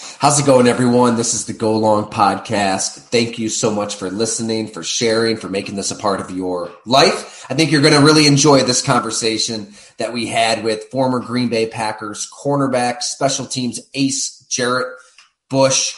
How's 0.00 0.38
it 0.38 0.46
going, 0.46 0.66
everyone? 0.66 1.16
This 1.16 1.34
is 1.34 1.46
the 1.46 1.52
Go 1.52 1.76
Long 1.76 2.10
Podcast. 2.10 2.98
Thank 2.98 3.38
you 3.38 3.48
so 3.48 3.70
much 3.70 3.96
for 3.96 4.10
listening, 4.10 4.68
for 4.68 4.82
sharing, 4.82 5.36
for 5.36 5.48
making 5.48 5.76
this 5.76 5.90
a 5.90 5.96
part 5.96 6.20
of 6.20 6.30
your 6.30 6.70
life. 6.86 7.44
I 7.48 7.54
think 7.54 7.72
you're 7.72 7.82
going 7.82 7.94
to 7.94 8.04
really 8.04 8.26
enjoy 8.26 8.62
this 8.62 8.82
conversation 8.82 9.74
that 9.98 10.12
we 10.12 10.26
had 10.26 10.62
with 10.62 10.90
former 10.90 11.20
Green 11.20 11.48
Bay 11.48 11.66
Packers 11.66 12.30
cornerback, 12.30 13.02
special 13.02 13.46
teams 13.46 13.80
ace 13.94 14.44
Jarrett 14.48 14.96
Bush. 15.48 15.96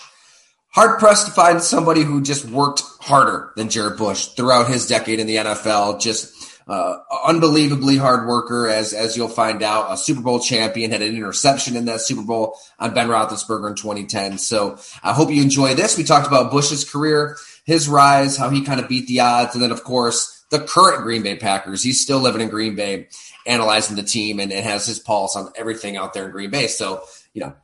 Hard 0.69 0.99
pressed 0.99 1.27
to 1.27 1.33
find 1.33 1.63
somebody 1.63 2.03
who 2.03 2.23
just 2.23 2.45
worked 2.45 2.83
harder 3.01 3.53
than 3.57 3.69
Jarrett 3.69 3.99
Bush 3.99 4.27
throughout 4.29 4.69
his 4.69 4.87
decade 4.87 5.21
in 5.21 5.27
the 5.27 5.37
NFL. 5.37 6.01
Just 6.01 6.40
uh, 6.69 6.99
unbelievably 7.27 7.97
hard 7.97 8.29
worker, 8.29 8.69
as 8.69 8.93
as 8.93 9.17
you'll 9.17 9.29
find 9.29 9.63
out. 9.63 9.93
A 9.93 9.97
Super 9.97 10.21
Bowl 10.21 10.41
champion 10.41 10.91
had 10.91 11.03
an 11.03 11.15
interception 11.15 11.77
in 11.77 11.87
that 11.87 12.01
Super 12.01 12.23
Bowl 12.23 12.57
on 12.79 12.95
Ben 12.95 13.09
Roethlisberger 13.09 13.71
in 13.71 13.75
2010. 13.75 14.39
So 14.39 14.79
I 15.03 15.13
hope 15.13 15.31
you 15.31 15.43
enjoy 15.43 15.75
this. 15.75 15.99
We 15.99 16.05
talked 16.05 16.27
about 16.27 16.51
Bush's 16.51 16.89
career, 16.89 17.37
his 17.65 17.89
rise, 17.89 18.37
how 18.37 18.51
he 18.51 18.65
kind 18.65 18.81
of 18.81 18.89
beat 18.89 19.07
the 19.07 19.21
odds, 19.21 19.55
and 19.55 19.63
then 19.63 19.73
of 19.73 19.85
course 19.85 20.45
the 20.51 20.61
current 20.61 21.03
Green 21.03 21.23
Bay 21.23 21.37
Packers. 21.37 21.83
He's 21.83 22.01
still 22.01 22.19
living 22.19 22.41
in 22.41 22.49
Green 22.49 22.75
Bay, 22.75 23.09
analyzing 23.47 23.97
the 23.97 24.03
team, 24.03 24.41
and, 24.41 24.53
and 24.53 24.65
has 24.65 24.87
his 24.87 24.99
pulse 24.99 25.37
on 25.37 25.53
everything 25.57 25.97
out 25.97 26.15
there 26.15 26.27
in 26.27 26.31
Green 26.31 26.51
Bay. 26.51 26.67
So 26.67 27.03
you 27.35 27.43
know. 27.43 27.55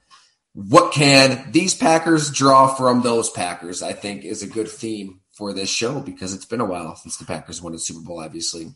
What 0.58 0.94
can 0.94 1.52
these 1.52 1.74
Packers 1.74 2.30
draw 2.30 2.66
from 2.66 3.02
those 3.02 3.28
Packers? 3.28 3.82
I 3.82 3.92
think 3.92 4.24
is 4.24 4.42
a 4.42 4.46
good 4.46 4.68
theme 4.68 5.20
for 5.36 5.52
this 5.52 5.68
show 5.68 6.00
because 6.00 6.32
it's 6.32 6.46
been 6.46 6.62
a 6.62 6.64
while 6.64 6.96
since 6.96 7.18
the 7.18 7.26
Packers 7.26 7.60
won 7.60 7.74
a 7.74 7.78
Super 7.78 8.00
Bowl, 8.00 8.20
obviously. 8.20 8.72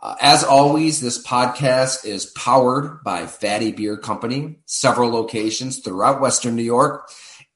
Uh, 0.00 0.14
as 0.20 0.44
always, 0.44 1.00
this 1.00 1.20
podcast 1.24 2.04
is 2.04 2.26
powered 2.26 3.02
by 3.02 3.26
Fatty 3.26 3.72
Beer 3.72 3.96
Company, 3.96 4.60
several 4.64 5.10
locations 5.10 5.80
throughout 5.80 6.20
Western 6.20 6.54
New 6.54 6.62
York, 6.62 7.10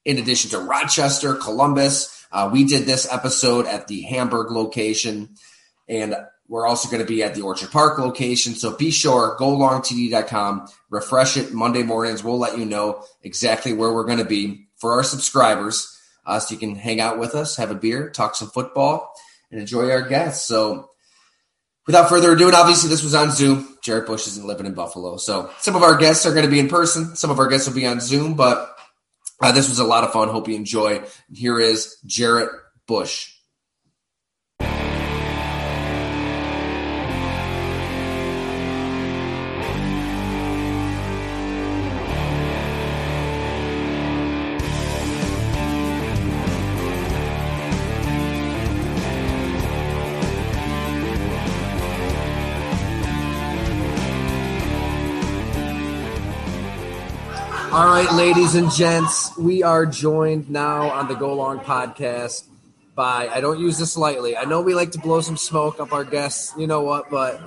in 0.04 0.18
addition 0.18 0.50
to 0.50 0.58
Rochester, 0.58 1.34
Columbus. 1.34 2.26
Uh, 2.32 2.50
we 2.52 2.64
did 2.64 2.84
this 2.84 3.10
episode 3.12 3.66
at 3.66 3.86
the 3.86 4.02
Hamburg 4.02 4.50
location, 4.50 5.36
and 5.88 6.16
we're 6.48 6.66
also 6.66 6.90
going 6.90 7.00
to 7.02 7.06
be 7.06 7.22
at 7.22 7.36
the 7.36 7.42
Orchard 7.42 7.70
Park 7.70 7.98
location. 7.98 8.54
So 8.54 8.76
be 8.76 8.90
sure, 8.90 9.36
go 9.38 9.56
longtd.com, 9.56 10.66
refresh 10.90 11.36
it 11.36 11.52
Monday 11.52 11.84
mornings. 11.84 12.24
We'll 12.24 12.38
let 12.38 12.58
you 12.58 12.64
know 12.64 13.04
exactly 13.22 13.72
where 13.72 13.92
we're 13.92 14.06
going 14.06 14.18
to 14.18 14.24
be 14.24 14.66
for 14.76 14.94
our 14.94 15.04
subscribers 15.04 15.96
uh, 16.26 16.40
so 16.40 16.54
you 16.54 16.58
can 16.58 16.74
hang 16.74 17.00
out 17.00 17.20
with 17.20 17.36
us, 17.36 17.56
have 17.56 17.70
a 17.70 17.76
beer, 17.76 18.10
talk 18.10 18.34
some 18.34 18.48
football, 18.48 19.14
and 19.52 19.60
enjoy 19.60 19.90
our 19.90 20.02
guests. 20.02 20.48
So 20.48 20.90
without 21.86 22.08
further 22.08 22.32
ado, 22.32 22.46
and 22.46 22.54
obviously 22.54 22.88
this 22.88 23.02
was 23.02 23.14
on 23.14 23.30
Zoom. 23.30 23.76
Jarrett 23.82 24.06
Bush 24.06 24.26
isn't 24.28 24.46
living 24.46 24.66
in 24.66 24.74
Buffalo. 24.74 25.16
So 25.16 25.50
some 25.58 25.76
of 25.76 25.82
our 25.82 25.96
guests 25.96 26.24
are 26.26 26.32
going 26.32 26.44
to 26.44 26.50
be 26.50 26.60
in 26.60 26.68
person. 26.68 27.16
Some 27.16 27.30
of 27.30 27.38
our 27.38 27.48
guests 27.48 27.66
will 27.66 27.74
be 27.74 27.86
on 27.86 28.00
Zoom, 28.00 28.34
but 28.34 28.76
uh, 29.40 29.52
this 29.52 29.68
was 29.68 29.78
a 29.78 29.84
lot 29.84 30.04
of 30.04 30.12
fun. 30.12 30.28
Hope 30.28 30.48
you 30.48 30.54
enjoy. 30.54 31.02
Here 31.32 31.58
is 31.58 31.96
Jarrett 32.06 32.50
Bush. 32.86 33.31
All 57.72 57.86
right, 57.86 58.12
ladies 58.12 58.54
and 58.54 58.70
gents, 58.70 59.34
we 59.38 59.62
are 59.62 59.86
joined 59.86 60.50
now 60.50 60.90
on 60.90 61.08
the 61.08 61.14
Go 61.14 61.32
Long 61.32 61.58
podcast 61.58 62.44
by, 62.94 63.28
I 63.28 63.40
don't 63.40 63.58
use 63.58 63.78
this 63.78 63.96
lightly. 63.96 64.36
I 64.36 64.44
know 64.44 64.60
we 64.60 64.74
like 64.74 64.90
to 64.90 64.98
blow 64.98 65.22
some 65.22 65.38
smoke 65.38 65.80
up 65.80 65.90
our 65.90 66.04
guests, 66.04 66.52
you 66.58 66.66
know 66.66 66.82
what, 66.82 67.08
but 67.08 67.40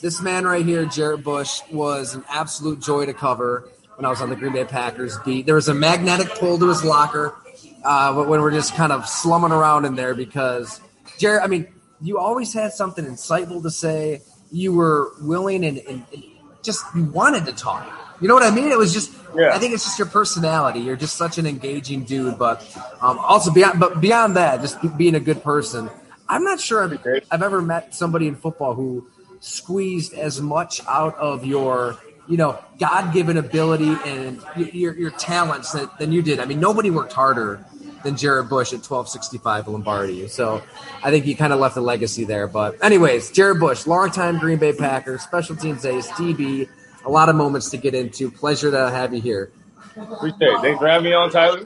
this 0.00 0.22
man 0.22 0.44
right 0.44 0.64
here, 0.64 0.84
Jarrett 0.84 1.24
Bush, 1.24 1.62
was 1.72 2.14
an 2.14 2.22
absolute 2.28 2.78
joy 2.78 3.06
to 3.06 3.12
cover 3.12 3.68
when 3.96 4.04
I 4.04 4.08
was 4.08 4.20
on 4.20 4.30
the 4.30 4.36
Green 4.36 4.52
Bay 4.52 4.64
Packers 4.64 5.18
beat. 5.24 5.46
There 5.46 5.56
was 5.56 5.66
a 5.66 5.74
magnetic 5.74 6.28
pull 6.28 6.60
to 6.60 6.68
his 6.68 6.84
locker 6.84 7.34
uh, 7.82 8.14
when 8.14 8.40
we're 8.40 8.52
just 8.52 8.76
kind 8.76 8.92
of 8.92 9.08
slumming 9.08 9.50
around 9.50 9.84
in 9.84 9.96
there 9.96 10.14
because, 10.14 10.80
Jarrett, 11.18 11.42
I 11.42 11.48
mean, 11.48 11.66
you 12.00 12.18
always 12.18 12.52
had 12.52 12.72
something 12.72 13.04
insightful 13.04 13.60
to 13.64 13.70
say. 13.72 14.22
You 14.52 14.74
were 14.74 15.10
willing 15.20 15.64
and, 15.64 15.78
and, 15.78 16.04
and 16.14 16.22
just 16.62 16.84
you 16.94 17.02
wanted 17.02 17.46
to 17.46 17.52
talk. 17.52 18.11
You 18.22 18.28
know 18.28 18.34
what 18.34 18.44
I 18.44 18.52
mean? 18.52 18.70
It 18.70 18.78
was 18.78 18.92
just 18.92 19.12
yeah. 19.36 19.50
I 19.52 19.58
think 19.58 19.74
it's 19.74 19.82
just 19.82 19.98
your 19.98 20.06
personality. 20.06 20.78
You're 20.78 20.96
just 20.96 21.16
such 21.16 21.38
an 21.38 21.46
engaging 21.46 22.04
dude. 22.04 22.38
But 22.38 22.62
um, 23.00 23.18
also 23.18 23.50
beyond, 23.52 23.80
but 23.80 24.00
beyond 24.00 24.36
that, 24.36 24.60
just 24.60 24.78
being 24.96 25.16
a 25.16 25.20
good 25.20 25.42
person. 25.42 25.90
I'm 26.28 26.44
not 26.44 26.60
sure 26.60 26.84
I've, 26.84 27.24
I've 27.32 27.42
ever 27.42 27.60
met 27.60 27.94
somebody 27.94 28.28
in 28.28 28.36
football 28.36 28.74
who 28.74 29.08
squeezed 29.40 30.14
as 30.14 30.40
much 30.40 30.80
out 30.86 31.16
of 31.16 31.44
your 31.44 31.98
you 32.28 32.36
know 32.36 32.56
god-given 32.78 33.36
ability 33.36 33.96
and 34.06 34.40
your, 34.56 34.94
your 34.94 35.10
talents 35.10 35.72
that, 35.72 35.98
than 35.98 36.12
you 36.12 36.22
did 36.22 36.38
i 36.38 36.44
mean 36.44 36.60
nobody 36.60 36.88
worked 36.88 37.12
harder 37.12 37.64
than 38.04 38.16
jarrett 38.16 38.48
bush 38.48 38.68
at 38.68 38.78
1265 38.78 39.66
lombardi 39.66 40.28
so 40.28 40.62
i 41.02 41.10
think 41.10 41.24
he 41.24 41.34
kind 41.34 41.52
of 41.52 41.58
left 41.58 41.76
a 41.76 41.80
legacy 41.80 42.22
there 42.22 42.46
but 42.46 42.82
anyways 42.84 43.32
jarrett 43.32 43.58
bush 43.58 43.84
longtime 43.88 44.38
green 44.38 44.58
bay 44.58 44.72
packers 44.72 45.22
special 45.22 45.56
teams 45.56 45.84
ace 45.84 46.08
db 46.10 46.68
a 47.04 47.10
lot 47.10 47.28
of 47.28 47.36
moments 47.36 47.70
to 47.70 47.76
get 47.76 47.94
into. 47.94 48.30
Pleasure 48.30 48.70
to 48.70 48.90
have 48.90 49.14
you 49.14 49.20
here. 49.20 49.52
Appreciate 49.96 50.40
it. 50.40 50.60
Thanks 50.60 50.78
for 50.78 50.88
having 50.88 51.04
me 51.04 51.12
on, 51.12 51.30
Tyler. 51.30 51.64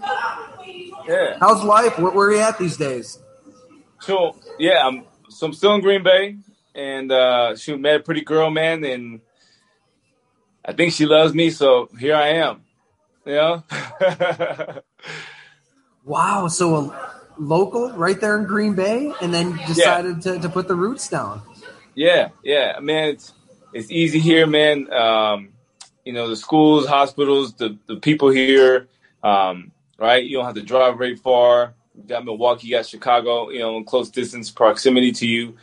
Yeah. 1.07 1.37
How's 1.39 1.63
life? 1.63 1.99
Where, 1.99 2.13
where 2.13 2.29
are 2.29 2.33
you 2.33 2.41
at 2.41 2.59
these 2.59 2.77
days? 2.77 3.19
So 4.01 4.37
yeah, 4.59 4.87
I'm 4.87 5.05
so 5.29 5.47
I'm 5.47 5.53
still 5.53 5.75
in 5.75 5.81
Green 5.81 6.03
Bay, 6.03 6.37
and 6.75 7.11
uh, 7.11 7.57
she 7.57 7.75
met 7.77 7.97
a 7.97 8.01
pretty 8.01 8.23
girl, 8.23 8.51
man, 8.51 8.85
and 8.85 9.21
I 10.65 10.73
think 10.73 10.93
she 10.93 11.07
loves 11.07 11.35
me. 11.35 11.51
So 11.51 11.89
here 11.99 12.17
I 12.17 12.29
am. 12.29 12.63
Yeah. 13.25 13.61
wow. 16.05 16.49
So 16.49 16.77
a 16.77 17.11
local 17.39 17.93
right 17.93 18.21
there 18.21 18.39
in 18.39 18.45
Green 18.45 18.75
Bay, 18.75 19.13
and 19.21 19.33
then 19.33 19.57
decided 19.67 20.25
yeah. 20.25 20.35
to, 20.35 20.41
to 20.41 20.49
put 20.49 20.69
the 20.69 20.75
roots 20.75 21.09
down. 21.09 21.43
Yeah, 21.95 22.29
yeah, 22.43 22.79
man. 22.81 23.11
It's 23.11 23.33
it's 23.76 23.91
easy 23.91 24.19
here, 24.19 24.47
man. 24.47 24.91
Um, 24.92 25.50
you 26.04 26.12
know, 26.12 26.28
the 26.28 26.37
schools, 26.37 26.87
hospitals, 26.87 27.54
the, 27.54 27.76
the 27.87 27.97
people 27.97 28.31
here, 28.31 28.88
um, 29.22 29.72
right? 29.98 30.25
You 30.25 30.38
don't 30.38 30.47
have 30.47 30.54
to 30.54 30.62
drive 30.62 30.97
very 30.97 31.16
far. 31.16 31.75
You 31.94 32.04
got 32.04 32.25
Milwaukee, 32.25 32.69
you 32.69 32.76
got 32.76 32.87
Chicago, 32.87 33.50
you 33.50 33.59
know, 33.59 33.76
in 33.76 33.84
close 33.84 34.09
distance 34.10 34.50
proximity 34.50 35.12
to 35.12 35.26
you. 35.26 35.56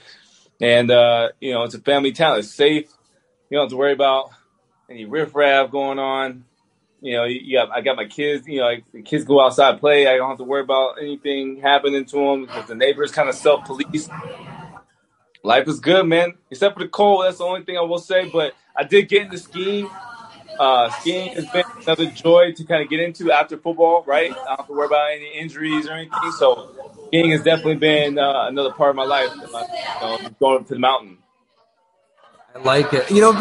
And, 0.62 0.92
uh, 0.92 1.30
you 1.40 1.54
know, 1.54 1.64
it's 1.64 1.76
a 1.76 1.80
family 1.80 2.12
town. 2.12 2.38
It's 2.38 2.52
safe. 2.52 2.86
You 3.50 3.58
don't 3.58 3.66
have 3.66 3.72
to 3.72 3.78
worry 3.78 3.94
about 3.94 4.30
any 4.90 5.06
riffraff 5.06 5.72
going 5.72 6.00
on. 6.00 6.46
You 7.02 7.18
know, 7.18 7.24
you 7.26 7.58
got, 7.58 7.72
I 7.72 7.82
got 7.82 7.98
my 7.98 8.06
kids, 8.06 8.48
you 8.48 8.60
know, 8.60 8.66
like 8.66 8.86
the 8.92 9.02
kids 9.02 9.26
go 9.26 9.44
outside 9.44 9.80
play. 9.80 10.08
I 10.08 10.16
don't 10.18 10.30
have 10.30 10.38
to 10.38 10.46
worry 10.46 10.62
about 10.62 11.02
anything 11.02 11.60
happening 11.62 12.06
to 12.06 12.16
them 12.16 12.42
because 12.46 12.68
the 12.68 12.76
neighbors 12.76 13.12
kind 13.12 13.28
of 13.28 13.36
self 13.36 13.66
police. 13.66 14.08
Life 15.44 15.68
is 15.68 15.80
good, 15.82 16.06
man. 16.06 16.36
Except 16.50 16.76
for 16.76 16.84
the 16.84 16.90
cold. 16.90 17.26
That's 17.26 17.38
the 17.38 17.44
only 17.44 17.64
thing 17.64 17.78
I 17.78 17.82
will 17.82 18.00
say. 18.00 18.30
But 18.30 18.56
I 18.76 18.84
did 18.84 19.10
get 19.10 19.24
into 19.24 19.38
skiing. 19.38 19.90
Uh, 20.58 20.90
skiing 20.92 21.34
has 21.34 21.46
been 21.50 21.66
another 21.82 22.06
joy 22.12 22.54
to 22.54 22.64
kind 22.64 22.82
of 22.82 22.90
get 22.90 23.00
into 23.02 23.32
after 23.32 23.58
football, 23.58 24.04
right? 24.08 24.32
I 24.32 24.36
don't 24.36 24.58
have 24.58 24.68
to 24.68 24.74
worry 24.74 24.86
about 24.88 25.12
any 25.12 25.38
injuries 25.38 25.88
or 25.88 25.94
anything. 25.94 26.32
So 26.38 26.72
skiing 27.08 27.32
has 27.32 27.44
definitely 27.44 27.76
been 27.76 28.18
uh, 28.18 28.48
another 28.48 28.72
part 28.72 28.92
of 28.92 28.96
my 28.96 29.04
life. 29.04 29.32
You 29.36 29.42
know, 29.42 30.30
going 30.40 30.62
up 30.62 30.68
to 30.68 30.74
the 30.76 30.80
mountain. 30.80 31.18
I 32.56 32.60
like 32.60 32.94
it. 32.94 33.10
You 33.10 33.20
know, 33.20 33.32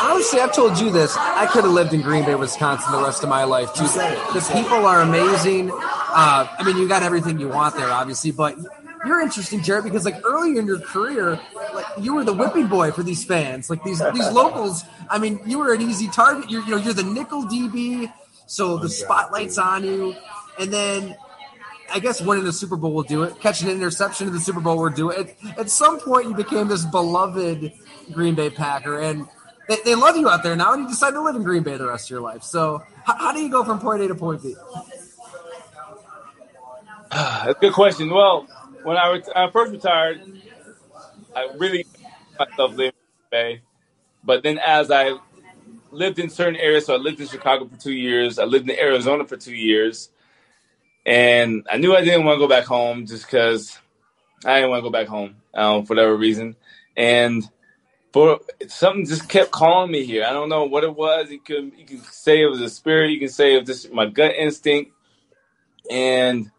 honestly, 0.00 0.40
I've 0.40 0.52
told 0.52 0.78
you 0.78 0.90
this. 0.90 1.16
I 1.16 1.46
could 1.46 1.62
have 1.64 1.72
lived 1.72 1.94
in 1.94 2.02
Green 2.02 2.24
Bay, 2.24 2.34
Wisconsin, 2.34 2.90
the 2.92 3.00
rest 3.00 3.22
of 3.22 3.28
my 3.28 3.44
life 3.44 3.72
too. 3.74 3.84
The 3.84 4.50
people 4.52 4.86
are 4.86 5.02
amazing. 5.02 5.70
Uh, 5.72 6.48
I 6.58 6.64
mean, 6.64 6.76
you 6.76 6.88
got 6.88 7.04
everything 7.04 7.38
you 7.38 7.48
want 7.48 7.76
there, 7.76 7.88
obviously, 7.88 8.32
but 8.32 8.58
you're 9.06 9.20
interesting, 9.20 9.62
Jarrett, 9.62 9.84
because 9.84 10.04
like 10.04 10.20
earlier 10.24 10.60
in 10.60 10.66
your 10.66 10.80
career, 10.80 11.40
like 11.74 11.86
you 11.98 12.14
were 12.14 12.24
the 12.24 12.32
whipping 12.32 12.66
boy 12.66 12.90
for 12.90 13.02
these 13.02 13.24
fans, 13.24 13.70
like 13.70 13.82
these 13.82 14.02
these 14.12 14.28
locals. 14.32 14.84
I 15.08 15.18
mean, 15.18 15.40
you 15.46 15.58
were 15.58 15.72
an 15.72 15.80
easy 15.80 16.08
target. 16.08 16.50
You're 16.50 16.62
you 16.64 16.72
know 16.72 16.76
you're 16.76 16.92
the 16.92 17.02
nickel 17.02 17.44
DB, 17.44 18.12
so 18.46 18.78
the 18.78 18.88
spotlight's 18.88 19.58
on 19.58 19.84
you, 19.84 20.14
and 20.58 20.72
then 20.72 21.16
I 21.92 21.98
guess 21.98 22.20
winning 22.20 22.44
the 22.44 22.52
Super 22.52 22.76
Bowl 22.76 22.92
will 22.92 23.02
do 23.02 23.22
it. 23.22 23.40
Catching 23.40 23.68
an 23.68 23.76
interception 23.76 24.28
in 24.28 24.32
the 24.32 24.40
Super 24.40 24.60
Bowl 24.60 24.76
will 24.76 24.90
do 24.90 25.10
it. 25.10 25.36
At, 25.44 25.58
at 25.58 25.70
some 25.70 26.00
point, 26.00 26.28
you 26.28 26.34
became 26.34 26.68
this 26.68 26.84
beloved 26.84 27.72
Green 28.12 28.34
Bay 28.34 28.50
Packer, 28.50 29.00
and 29.00 29.26
they, 29.68 29.76
they 29.84 29.94
love 29.94 30.16
you 30.16 30.28
out 30.28 30.42
there 30.42 30.56
now, 30.56 30.72
and 30.72 30.82
you 30.82 30.88
decide 30.88 31.12
to 31.12 31.22
live 31.22 31.36
in 31.36 31.42
Green 31.42 31.62
Bay 31.62 31.76
the 31.76 31.86
rest 31.86 32.06
of 32.06 32.10
your 32.10 32.20
life. 32.20 32.42
So, 32.42 32.82
how, 33.04 33.16
how 33.16 33.32
do 33.32 33.40
you 33.40 33.50
go 33.50 33.64
from 33.64 33.80
point 33.80 34.02
A 34.02 34.08
to 34.08 34.14
point 34.14 34.42
B? 34.42 34.54
That's 37.10 37.50
a 37.50 37.60
good 37.60 37.72
question. 37.72 38.10
Well, 38.10 38.46
when 38.82 38.96
I, 38.96 39.12
ret- 39.12 39.36
I 39.36 39.50
first 39.50 39.72
retired, 39.72 40.22
I 41.34 41.48
really 41.56 41.86
myself 42.38 42.70
living 42.72 42.86
in 42.86 42.92
Bay. 43.30 43.62
But 44.24 44.42
then 44.42 44.58
as 44.58 44.90
I 44.90 45.18
lived 45.90 46.18
in 46.18 46.30
certain 46.30 46.56
areas, 46.56 46.86
so 46.86 46.94
I 46.94 46.98
lived 46.98 47.20
in 47.20 47.26
Chicago 47.26 47.66
for 47.66 47.76
two 47.76 47.92
years, 47.92 48.38
I 48.38 48.44
lived 48.44 48.68
in 48.68 48.78
Arizona 48.78 49.26
for 49.26 49.36
two 49.36 49.54
years, 49.54 50.10
and 51.06 51.66
I 51.70 51.78
knew 51.78 51.94
I 51.94 52.02
didn't 52.02 52.24
want 52.24 52.36
to 52.36 52.46
go 52.46 52.48
back 52.48 52.64
home 52.64 53.06
just 53.06 53.26
because 53.26 53.78
I 54.44 54.56
didn't 54.56 54.70
want 54.70 54.80
to 54.80 54.88
go 54.88 54.90
back 54.90 55.08
home 55.08 55.36
um, 55.54 55.84
for 55.84 55.94
whatever 55.94 56.16
reason. 56.16 56.56
And 56.96 57.48
for 58.12 58.40
something 58.68 59.06
just 59.06 59.28
kept 59.28 59.50
calling 59.50 59.90
me 59.90 60.04
here. 60.04 60.24
I 60.24 60.32
don't 60.32 60.48
know 60.48 60.64
what 60.64 60.84
it 60.84 60.94
was. 60.94 61.30
You 61.30 61.40
could 61.40 61.72
you 61.76 61.86
can 61.86 61.98
say 61.98 62.42
it 62.42 62.46
was 62.46 62.60
a 62.60 62.68
spirit. 62.70 63.10
You 63.10 63.18
can 63.20 63.28
say 63.28 63.54
it 63.54 63.60
was 63.60 63.82
just 63.82 63.92
my 63.92 64.06
gut 64.06 64.34
instinct, 64.36 64.92
and 65.90 66.50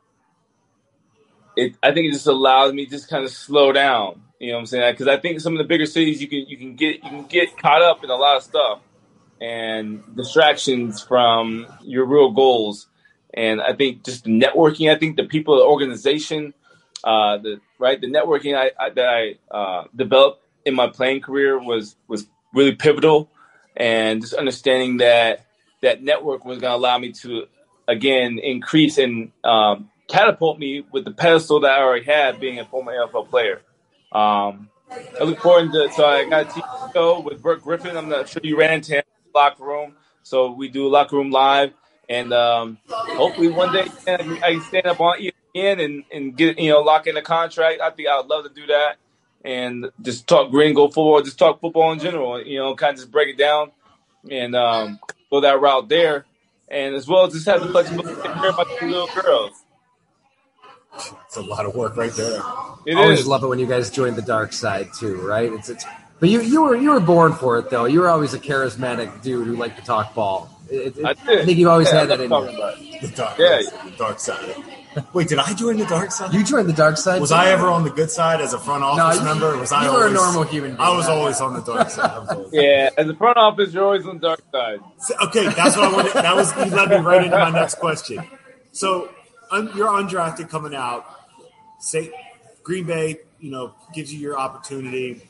it. 1.55 1.75
I 1.83 1.93
think 1.93 2.07
it 2.07 2.13
just 2.13 2.27
allows 2.27 2.73
me 2.73 2.85
just 2.85 3.09
kind 3.09 3.23
of 3.23 3.31
slow 3.31 3.71
down. 3.71 4.21
You 4.39 4.49
know 4.49 4.53
what 4.55 4.59
I'm 4.61 4.65
saying? 4.67 4.93
Because 4.93 5.07
I 5.07 5.17
think 5.17 5.39
some 5.39 5.53
of 5.53 5.59
the 5.59 5.65
bigger 5.67 5.85
cities 5.85 6.21
you 6.21 6.27
can 6.27 6.45
you 6.47 6.57
can 6.57 6.75
get 6.75 7.03
you 7.03 7.09
can 7.09 7.23
get 7.25 7.57
caught 7.57 7.81
up 7.81 8.03
in 8.03 8.09
a 8.09 8.15
lot 8.15 8.37
of 8.37 8.43
stuff 8.43 8.79
and 9.39 10.03
distractions 10.15 11.01
from 11.01 11.67
your 11.81 12.05
real 12.05 12.31
goals. 12.31 12.87
And 13.33 13.61
I 13.61 13.73
think 13.73 14.03
just 14.03 14.23
the 14.23 14.29
networking. 14.29 14.93
I 14.93 14.97
think 14.97 15.15
the 15.15 15.25
people, 15.25 15.57
the 15.57 15.63
organization, 15.63 16.53
uh, 17.03 17.37
the 17.37 17.61
right, 17.79 17.99
the 17.99 18.07
networking 18.07 18.57
I, 18.57 18.71
I 18.79 18.89
that 18.89 19.07
I 19.07 19.55
uh, 19.55 19.83
developed 19.95 20.43
in 20.65 20.75
my 20.75 20.87
playing 20.87 21.21
career 21.21 21.59
was 21.59 21.95
was 22.07 22.25
really 22.53 22.73
pivotal, 22.73 23.29
and 23.77 24.21
just 24.21 24.33
understanding 24.33 24.97
that 24.97 25.45
that 25.81 26.03
network 26.03 26.45
was 26.45 26.59
going 26.59 26.71
to 26.71 26.75
allow 26.75 26.97
me 26.97 27.11
to 27.11 27.45
again 27.87 28.39
increase 28.39 28.97
and 28.97 29.31
um, 29.43 29.90
catapult 30.11 30.59
me 30.59 30.83
with 30.91 31.05
the 31.05 31.11
pedestal 31.11 31.61
that 31.61 31.71
I 31.71 31.81
already 31.81 32.05
had, 32.05 32.39
being 32.39 32.59
a 32.59 32.65
former 32.65 32.93
NFL 32.93 33.29
player. 33.29 33.61
Um, 34.11 34.69
I 34.89 35.23
look 35.23 35.39
forward 35.39 35.71
to 35.71 35.89
so 35.93 36.05
I 36.05 36.29
got 36.29 36.47
a 36.47 36.49
TV 36.49 36.93
show 36.93 37.19
with 37.21 37.41
Burt 37.41 37.63
Griffin. 37.63 37.95
I'm 37.95 38.09
not 38.09 38.27
sure 38.27 38.41
you 38.43 38.57
ran 38.57 38.73
into 38.73 38.93
him 38.93 39.03
in 39.05 39.31
the 39.31 39.39
locker 39.39 39.63
room, 39.63 39.95
so 40.23 40.51
we 40.51 40.67
do 40.67 40.87
locker 40.89 41.15
room 41.15 41.31
live, 41.31 41.71
and 42.09 42.33
um, 42.33 42.77
hopefully 42.89 43.47
one 43.47 43.73
day 43.73 43.85
I 44.07 44.17
can 44.17 44.61
stand 44.61 44.87
up 44.87 44.99
on 44.99 45.19
ESPN 45.19 45.83
and 45.83 46.03
and 46.11 46.35
get 46.35 46.59
you 46.59 46.71
know 46.71 46.81
lock 46.81 47.07
in 47.07 47.15
a 47.15 47.21
contract. 47.21 47.79
I 47.81 47.89
think 47.91 48.09
I 48.09 48.17
would 48.17 48.27
love 48.27 48.43
to 48.43 48.53
do 48.53 48.67
that 48.67 48.97
and 49.43 49.89
just 50.01 50.27
talk 50.27 50.51
gringo 50.51 50.87
football, 50.87 51.21
just 51.21 51.39
talk 51.39 51.59
football 51.61 51.91
in 51.91 51.99
general. 51.99 52.41
You 52.41 52.59
know, 52.59 52.75
kind 52.75 52.93
of 52.93 52.99
just 52.99 53.11
break 53.11 53.29
it 53.29 53.37
down 53.37 53.71
and 54.29 54.55
um, 54.55 54.99
go 55.29 55.41
that 55.41 55.59
route 55.59 55.89
there, 55.89 56.25
and 56.67 56.95
as 56.95 57.07
well 57.07 57.25
as 57.25 57.33
just 57.33 57.45
have 57.47 57.61
the 57.61 57.69
flexibility 57.69 58.15
to 58.15 58.21
care 58.21 58.51
my 58.51 58.65
two 58.79 58.89
little 58.89 59.09
girls. 59.21 59.60
It's 60.95 61.37
a 61.37 61.41
lot 61.41 61.65
of 61.65 61.73
work 61.75 61.95
right 61.97 62.11
there. 62.13 62.41
It 62.85 62.95
I 62.95 63.01
always 63.03 63.21
is. 63.21 63.27
love 63.27 63.43
it 63.43 63.47
when 63.47 63.59
you 63.59 63.65
guys 63.67 63.89
join 63.89 64.15
the 64.15 64.21
dark 64.21 64.53
side 64.53 64.89
too, 64.97 65.15
right? 65.21 65.51
It's 65.51 65.69
it's. 65.69 65.85
But 66.19 66.29
you 66.29 66.41
you 66.41 66.61
were 66.61 66.75
you 66.75 66.91
were 66.91 66.99
born 66.99 67.33
for 67.33 67.57
it 67.57 67.69
though. 67.69 67.85
You 67.85 68.01
were 68.01 68.09
always 68.09 68.33
a 68.33 68.39
charismatic 68.39 69.21
dude 69.21 69.47
who 69.47 69.55
liked 69.55 69.77
to 69.79 69.85
talk 69.85 70.13
ball. 70.13 70.49
It, 70.69 70.97
it, 70.97 71.05
I 71.05 71.13
did. 71.13 71.45
think 71.45 71.57
you've 71.57 71.69
always 71.69 71.87
Yeah, 71.91 71.99
had 72.01 72.11
I 72.11 72.15
that 72.17 72.23
in 72.23 72.29
love 72.29 72.51
you. 72.51 72.57
talking 72.57 72.79
about 72.79 72.95
it. 72.95 73.01
The 73.01 73.07
dark, 73.15 73.37
Yeah. 73.39 73.61
the 73.85 73.91
dark 73.97 74.19
side. 74.19 74.55
Wait, 75.13 75.27
did 75.29 75.39
I 75.39 75.53
join 75.53 75.77
the 75.77 75.85
dark 75.85 76.11
side? 76.11 76.33
You 76.33 76.43
joined 76.43 76.67
the 76.69 76.73
dark 76.73 76.97
side. 76.97 77.19
was 77.21 77.29
too? 77.29 77.35
I 77.35 77.49
ever 77.49 77.67
on 77.67 77.83
the 77.85 77.89
good 77.89 78.11
side 78.11 78.41
as 78.41 78.53
a 78.53 78.59
front 78.59 78.83
office 78.83 79.19
you- 79.19 79.25
member? 79.25 79.53
or 79.53 79.57
Was 79.57 79.71
I 79.71 79.85
you 79.85 79.91
were 79.93 80.07
a 80.07 80.11
normal 80.11 80.43
human 80.43 80.71
being. 80.71 80.81
I 80.81 80.95
was 80.95 81.07
always 81.07 81.39
on 81.41 81.53
the 81.53 81.61
dark 81.61 81.89
side. 81.89 82.11
I 82.11 82.19
was 82.19 82.29
always- 82.29 82.53
Yeah, 82.53 82.89
as 82.97 83.07
a 83.09 83.15
front 83.15 83.37
office, 83.37 83.73
you're 83.73 83.85
always 83.85 84.05
on 84.05 84.19
the 84.19 84.27
dark 84.27 84.41
side. 84.51 84.79
So- 84.99 85.15
Okay, 85.27 85.45
that's 85.47 85.75
what 85.77 85.85
I 85.87 85.93
wanted. 85.93 86.13
That 86.13 86.35
was 86.35 86.53
you 86.57 86.65
led 86.75 86.89
me 86.89 86.97
right 86.97 87.23
into 87.23 87.37
my 87.37 87.49
next 87.51 87.75
question. 87.75 88.21
So 88.73 89.09
un, 89.51 89.71
you're 89.75 89.87
undrafted 89.87 90.49
coming 90.49 90.75
out. 90.75 91.05
Say 91.79 92.11
Green 92.63 92.85
Bay, 92.85 93.19
you 93.39 93.51
know, 93.51 93.73
gives 93.93 94.13
you 94.13 94.19
your 94.19 94.37
opportunity. 94.37 95.27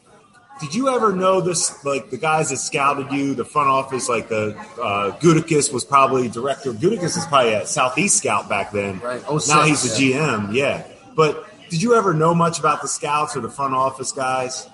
Did 0.59 0.75
you 0.75 0.89
ever 0.89 1.11
know 1.11 1.41
this? 1.41 1.83
Like 1.83 2.09
the 2.11 2.17
guys 2.17 2.49
that 2.49 2.57
scouted 2.57 3.11
you, 3.11 3.33
the 3.33 3.45
front 3.45 3.69
office, 3.69 4.07
like 4.07 4.29
the 4.29 4.55
uh, 4.79 5.17
Gutekunst 5.19 5.73
was 5.73 5.83
probably 5.83 6.27
director. 6.27 6.71
Gutekunst 6.73 7.17
is 7.17 7.25
probably 7.25 7.53
a 7.53 7.65
Southeast 7.65 8.17
scout 8.17 8.47
back 8.47 8.71
then. 8.71 8.99
Right, 8.99 9.23
Now 9.47 9.63
he's 9.63 9.81
the 9.83 10.11
GM. 10.11 10.53
Yeah, 10.53 10.85
but 11.15 11.47
did 11.69 11.81
you 11.81 11.95
ever 11.95 12.13
know 12.13 12.35
much 12.35 12.59
about 12.59 12.81
the 12.81 12.87
scouts 12.87 13.35
or 13.35 13.39
the 13.39 13.49
front 13.49 13.73
office 13.73 14.11
guys? 14.11 14.67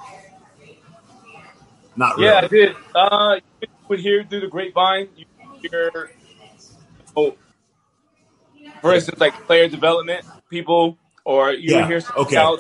Not 1.96 2.18
really. 2.18 2.28
Yeah, 2.28 2.42
I 2.44 2.48
did. 2.48 2.76
Uh, 2.94 3.40
you 3.62 3.68
would 3.88 4.00
hear 4.00 4.24
through 4.24 4.42
the 4.42 4.48
grapevine. 4.48 5.08
You 5.16 5.26
hear, 5.62 5.92
oh, 5.96 6.08
for 8.82 8.94
instance, 8.94 9.20
like 9.20 9.36
player 9.48 9.70
development 9.70 10.26
people, 10.50 11.00
or 11.26 11.52
you 11.54 11.74
Yeah, 11.74 11.76
would 11.76 11.86
hear 11.86 12.02
some 12.02 12.16
okay. 12.18 12.54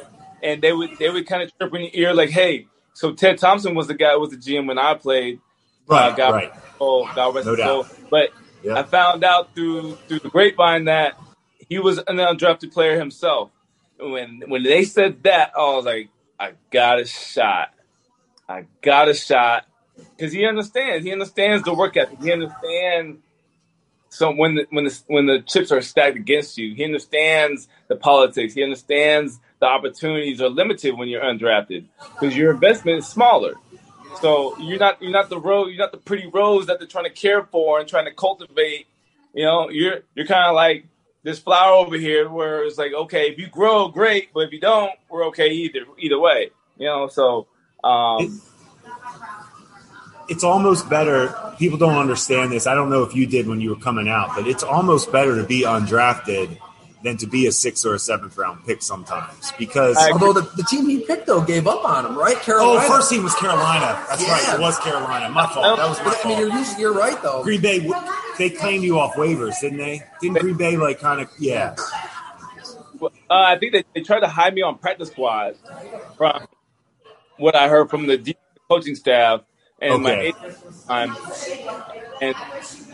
and 0.43 0.61
they 0.61 0.73
would 0.73 0.91
they 0.99 1.09
would 1.09 1.27
kind 1.27 1.43
of 1.43 1.51
trip 1.59 1.73
in 1.75 1.81
your 1.83 1.91
ear 2.09 2.15
like, 2.15 2.29
"Hey." 2.31 2.69
So 2.93 3.13
Ted 3.13 3.39
Thompson 3.39 3.75
was 3.75 3.87
the 3.87 3.95
guy 3.95 4.13
who 4.13 4.21
was 4.21 4.31
the 4.31 4.37
GM 4.37 4.67
when 4.67 4.79
I 4.79 4.95
played. 4.95 5.41
Right, 5.87 6.09
uh, 6.09 6.11
God, 6.11 6.35
right. 6.35 6.51
Oh, 6.79 7.09
God 7.15 7.35
rest 7.35 7.47
No 7.47 7.55
soul. 7.63 7.85
doubt. 7.85 7.89
But 8.11 8.31
Yeah. 8.63 8.73
I 8.75 8.83
found 8.83 9.23
out 9.23 9.55
through 9.55 9.99
through 10.07 10.21
the 10.23 10.29
grapevine 10.29 10.85
that 10.85 11.15
he 11.69 11.79
was 11.79 11.99
an 11.99 12.17
undrafted 12.17 12.73
player 12.73 12.99
himself. 12.99 13.51
When 13.99 14.43
when 14.47 14.63
they 14.63 14.85
said 14.85 15.23
that, 15.23 15.51
I 15.57 15.61
was 15.61 15.85
like, 15.85 16.11
I 16.39 16.53
got 16.71 16.99
a 17.01 17.05
shot. 17.05 17.69
I 18.49 18.65
got 18.83 19.09
a 19.09 19.15
shot 19.15 19.65
because 20.17 20.33
he 20.33 20.45
understands. 20.45 21.05
He 21.05 21.13
understands 21.13 21.63
the 21.65 21.73
work 21.75 21.97
ethic. 21.97 22.19
He 22.21 22.31
understands. 22.31 23.19
So 24.17 24.31
when 24.31 24.55
the, 24.55 24.65
when 24.71 24.85
the 24.85 24.99
when 25.05 25.27
the 25.27 25.41
chips 25.41 25.71
are 25.71 25.79
stacked 25.79 26.15
against 26.15 26.57
you, 26.57 26.73
he 26.73 26.83
understands 26.83 27.67
the 27.87 27.95
politics. 27.95 28.55
He 28.55 28.63
understands 28.63 29.39
the 29.59 29.67
opportunities 29.67 30.41
are 30.41 30.49
limited 30.49 30.97
when 30.97 31.07
you're 31.07 31.21
undrafted 31.21 31.85
because 32.13 32.35
your 32.35 32.51
investment 32.51 32.97
is 32.97 33.07
smaller. 33.07 33.53
So 34.19 34.57
you're 34.57 34.79
not 34.79 34.99
you're 35.03 35.11
not 35.11 35.29
the 35.29 35.39
rose 35.39 35.67
you're 35.69 35.77
not 35.77 35.91
the 35.91 35.99
pretty 35.99 36.27
rose 36.33 36.65
that 36.65 36.79
they're 36.79 36.87
trying 36.87 37.03
to 37.03 37.11
care 37.11 37.43
for 37.43 37.79
and 37.79 37.87
trying 37.87 38.05
to 38.05 38.11
cultivate. 38.11 38.87
You 39.35 39.45
know, 39.45 39.69
you're 39.69 39.99
you're 40.15 40.25
kind 40.25 40.47
of 40.47 40.55
like 40.55 40.87
this 41.21 41.37
flower 41.37 41.75
over 41.75 41.95
here 41.95 42.27
where 42.27 42.63
it's 42.63 42.79
like, 42.79 42.93
okay, 42.93 43.29
if 43.29 43.37
you 43.37 43.47
grow, 43.47 43.87
great, 43.89 44.33
but 44.33 44.47
if 44.47 44.51
you 44.51 44.59
don't, 44.59 44.93
we're 45.11 45.27
okay 45.27 45.49
either 45.51 45.81
either 45.99 46.19
way. 46.19 46.49
You 46.79 46.87
know, 46.87 47.07
so 47.07 47.45
um, 47.83 48.41
it's 50.29 50.43
almost 50.43 50.89
better. 50.89 51.33
People 51.57 51.77
don't 51.77 51.97
understand 51.97 52.51
this. 52.51 52.67
I 52.67 52.75
don't 52.75 52.89
know 52.89 53.03
if 53.03 53.15
you 53.15 53.25
did 53.27 53.47
when 53.47 53.61
you 53.61 53.69
were 53.71 53.75
coming 53.81 54.07
out, 54.07 54.31
but 54.35 54.47
it's 54.47 54.63
almost 54.63 55.11
better 55.11 55.35
to 55.35 55.43
be 55.43 55.61
undrafted 55.63 56.57
than 57.03 57.15
to 57.17 57.27
be 57.27 57.45
a 57.45 57.51
sixth 57.51 57.85
or 57.85 57.93
a 57.93 57.99
seventh 57.99 58.37
round 58.37 58.65
pick 58.65 58.81
sometimes 58.81 59.51
because. 59.57 59.95
Although 60.11 60.33
the, 60.33 60.41
the 60.55 60.63
team 60.63 60.87
he 60.89 60.99
picked 61.01 61.27
though 61.27 61.41
gave 61.41 61.67
up 61.67 61.85
on 61.85 62.05
him, 62.05 62.17
right? 62.17 62.35
Oh, 62.35 62.41
Carolina. 62.41 62.87
first 62.87 63.09
team 63.09 63.23
was 63.23 63.35
Carolina. 63.35 64.03
That's 64.09 64.23
Yeah. 64.23 64.31
right. 64.31 64.53
It 64.55 64.59
was 64.61 64.79
Carolina. 64.79 65.29
My 65.29 65.47
fault. 65.47 65.77
That 65.77 65.87
was 65.89 65.99
my 65.99 66.05
But, 66.05 66.25
I 66.25 66.27
mean, 66.29 66.39
you're 66.39 66.49
usually, 66.57 66.81
you're 66.81 66.93
right 66.93 67.21
though. 67.21 67.43
Green 67.43 67.61
Bay, 67.61 67.87
they 68.37 68.49
claimed 68.49 68.83
you 68.83 68.99
off 68.99 69.13
waivers, 69.15 69.59
didn't 69.61 69.77
they? 69.77 70.01
Didn't 70.21 70.39
Green 70.39 70.57
Bay 70.57 70.75
like 70.77 70.99
kind 70.99 71.21
of? 71.21 71.29
Yeah. 71.39 71.75
Uh, 72.99 73.09
I 73.29 73.57
think 73.59 73.73
they, 73.73 73.83
they 73.93 74.01
tried 74.01 74.21
to 74.21 74.27
hide 74.27 74.55
me 74.55 74.63
on 74.63 74.77
practice 74.79 75.09
squad 75.09 75.55
from 76.17 76.47
what 77.37 77.55
I 77.55 77.67
heard 77.67 77.89
from 77.91 78.07
the 78.07 78.35
coaching 78.69 78.95
staff 78.95 79.41
and 79.79 80.03
my 80.03 80.11
Okay. 80.13 80.27
agent 80.27 80.57
time. 80.87 81.15
And 82.21 82.35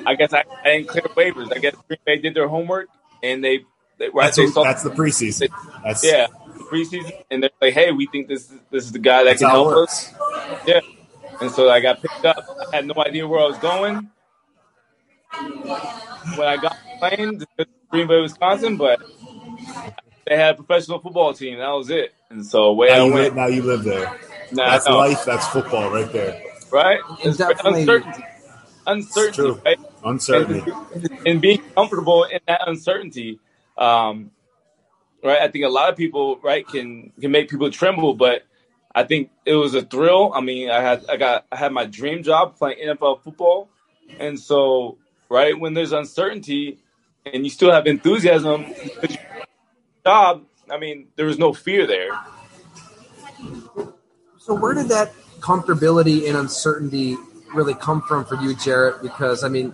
I 0.05 0.15
guess 0.15 0.33
I, 0.33 0.43
I 0.63 0.77
didn't 0.77 0.87
clear 0.89 1.03
waivers. 1.15 1.55
I 1.55 1.59
guess 1.59 1.75
Green 1.87 1.99
Bay 2.05 2.17
did 2.17 2.33
their 2.35 2.47
homework 2.47 2.89
and 3.21 3.43
they, 3.43 3.61
they 3.99 4.09
right 4.09 4.25
That's, 4.25 4.37
they 4.37 4.45
what- 4.45 4.53
saw 4.53 4.63
that's 4.63 4.83
the 4.83 4.89
preseason. 4.91 5.49
That's 5.83 6.03
yeah 6.03 6.27
preseason 6.71 7.11
and 7.29 7.43
they're 7.43 7.49
like, 7.61 7.73
hey, 7.73 7.91
we 7.91 8.07
think 8.07 8.27
this 8.27 8.49
is 8.51 8.59
this 8.71 8.85
is 8.85 8.91
the 8.91 8.99
guy 8.99 9.23
that 9.25 9.37
can 9.37 9.49
help 9.49 9.73
us. 9.75 10.11
Yeah. 10.65 10.79
And 11.41 11.51
so 11.51 11.69
I 11.69 11.79
got 11.79 12.01
picked 12.01 12.25
up. 12.25 12.43
I 12.71 12.75
had 12.77 12.85
no 12.87 12.93
idea 12.97 13.27
where 13.27 13.39
I 13.41 13.45
was 13.47 13.57
going. 13.57 14.09
When 16.35 16.47
I 16.47 16.57
got 16.57 16.77
plane, 16.99 17.41
Green 17.89 18.07
Bay, 18.07 18.21
Wisconsin, 18.21 18.77
but 18.77 19.01
they 20.27 20.35
had 20.37 20.55
a 20.55 20.63
professional 20.63 20.99
football 20.99 21.33
team. 21.33 21.57
That 21.59 21.69
was 21.71 21.89
it. 21.89 22.13
And 22.29 22.45
so 22.45 22.73
way 22.73 22.87
Now 22.89 22.93
I 22.93 23.05
you, 23.05 23.13
went. 23.13 23.23
live, 23.25 23.35
now 23.35 23.45
you 23.47 23.61
live 23.63 23.83
there. 23.83 24.19
Nah, 24.51 24.69
That's 24.71 24.87
no, 24.87 24.97
life. 24.97 25.25
That's 25.25 25.47
football 25.47 25.91
right 25.91 26.11
there. 26.11 26.41
Right? 26.73 26.99
It's 27.19 27.39
uncertainty. 27.39 28.23
Uncertainty, 28.85 29.35
true. 29.35 29.61
right? 29.63 29.79
Uncertainty. 30.03 30.71
And, 30.93 31.19
and 31.25 31.41
being 31.41 31.61
comfortable 31.75 32.25
in 32.25 32.39
that 32.47 32.67
uncertainty, 32.67 33.39
um, 33.77 34.31
right? 35.23 35.41
I 35.41 35.47
think 35.47 35.63
a 35.63 35.69
lot 35.69 35.89
of 35.89 35.95
people, 35.95 36.37
right, 36.43 36.67
can 36.67 37.13
can 37.19 37.31
make 37.31 37.49
people 37.49 37.71
tremble, 37.71 38.15
but 38.15 38.43
I 38.93 39.03
think 39.03 39.29
it 39.45 39.53
was 39.53 39.73
a 39.73 39.83
thrill. 39.83 40.33
I 40.33 40.41
mean, 40.41 40.69
I 40.69 40.81
had 40.81 41.05
I 41.07 41.15
got 41.15 41.45
I 41.51 41.55
had 41.55 41.71
my 41.71 41.85
dream 41.85 42.23
job 42.23 42.57
playing 42.57 42.85
NFL 42.85 43.23
football, 43.23 43.69
and 44.19 44.37
so 44.37 44.97
right 45.29 45.57
when 45.57 45.73
there's 45.73 45.93
uncertainty 45.93 46.79
and 47.25 47.45
you 47.45 47.49
still 47.49 47.71
have 47.71 47.87
enthusiasm, 47.87 48.65
job. 50.05 50.43
I 50.69 50.77
mean, 50.77 51.07
there 51.15 51.25
was 51.25 51.37
no 51.37 51.53
fear 51.53 51.85
there. 51.87 52.09
So 54.39 54.53
where 54.53 54.73
did 54.73 54.89
that 54.89 55.13
comfortability 55.43 56.27
and 56.27 56.37
uncertainty 56.37 57.17
really 57.53 57.73
come 57.75 58.01
from 58.01 58.23
for 58.25 58.35
you, 58.35 58.55
Jarrett? 58.55 59.01
Because 59.01 59.43
I 59.43 59.49
mean, 59.49 59.73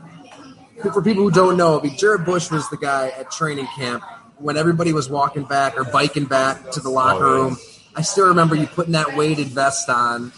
for 0.94 1.02
people 1.02 1.24
who 1.24 1.32
don't 1.32 1.58
know, 1.58 1.80
I 1.80 1.84
mean, 1.84 1.98
Jarrett 1.98 2.26
Bush 2.26 2.50
was 2.50 2.68
the 2.70 2.78
guy 2.78 3.10
at 3.10 3.32
training 3.32 3.68
camp 3.76 4.04
when 4.38 4.58
everybody 4.58 4.94
was 4.94 5.10
walking 5.10 5.44
back 5.44 5.78
or 5.78 5.84
biking 5.84 6.26
back 6.26 6.72
to 6.72 6.80
the 6.80 6.90
locker 6.90 7.26
Oh, 7.26 7.44
room. 7.44 7.58
I 7.96 8.02
still 8.02 8.28
remember 8.28 8.56
you 8.56 8.66
putting 8.68 8.94
that 8.94 9.16
weighted 9.16 9.48
vest 9.48 9.90
on, 9.90 10.32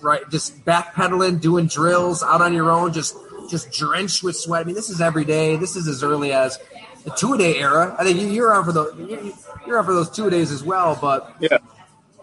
right? 0.00 0.22
Just 0.30 0.64
backpedaling, 0.64 1.40
doing 1.40 1.66
drills 1.66 2.22
out 2.22 2.40
on 2.42 2.52
your 2.54 2.70
own, 2.70 2.92
just 2.92 3.16
just 3.50 3.70
drenched 3.72 4.22
with 4.22 4.36
sweat. 4.36 4.62
I 4.62 4.64
mean, 4.64 4.74
this 4.74 4.90
is 4.90 5.00
every 5.00 5.24
day. 5.24 5.56
This 5.56 5.74
is 5.76 5.88
as 5.88 6.02
early 6.02 6.32
as 6.32 6.58
the 7.04 7.10
two 7.10 7.32
a 7.34 7.38
day 7.38 7.56
era. 7.56 7.96
I 7.98 8.04
think 8.04 8.18
you- 8.20 8.26
you're 8.28 8.52
on 8.52 8.64
for 8.64 8.72
the 8.72 8.92
you- 8.96 9.34
you're 9.66 9.78
on 9.78 9.84
for 9.86 9.94
those 9.94 10.10
two 10.10 10.28
days 10.30 10.50
as 10.52 10.62
well. 10.62 10.98
But 11.00 11.32
Yeah. 11.40 11.58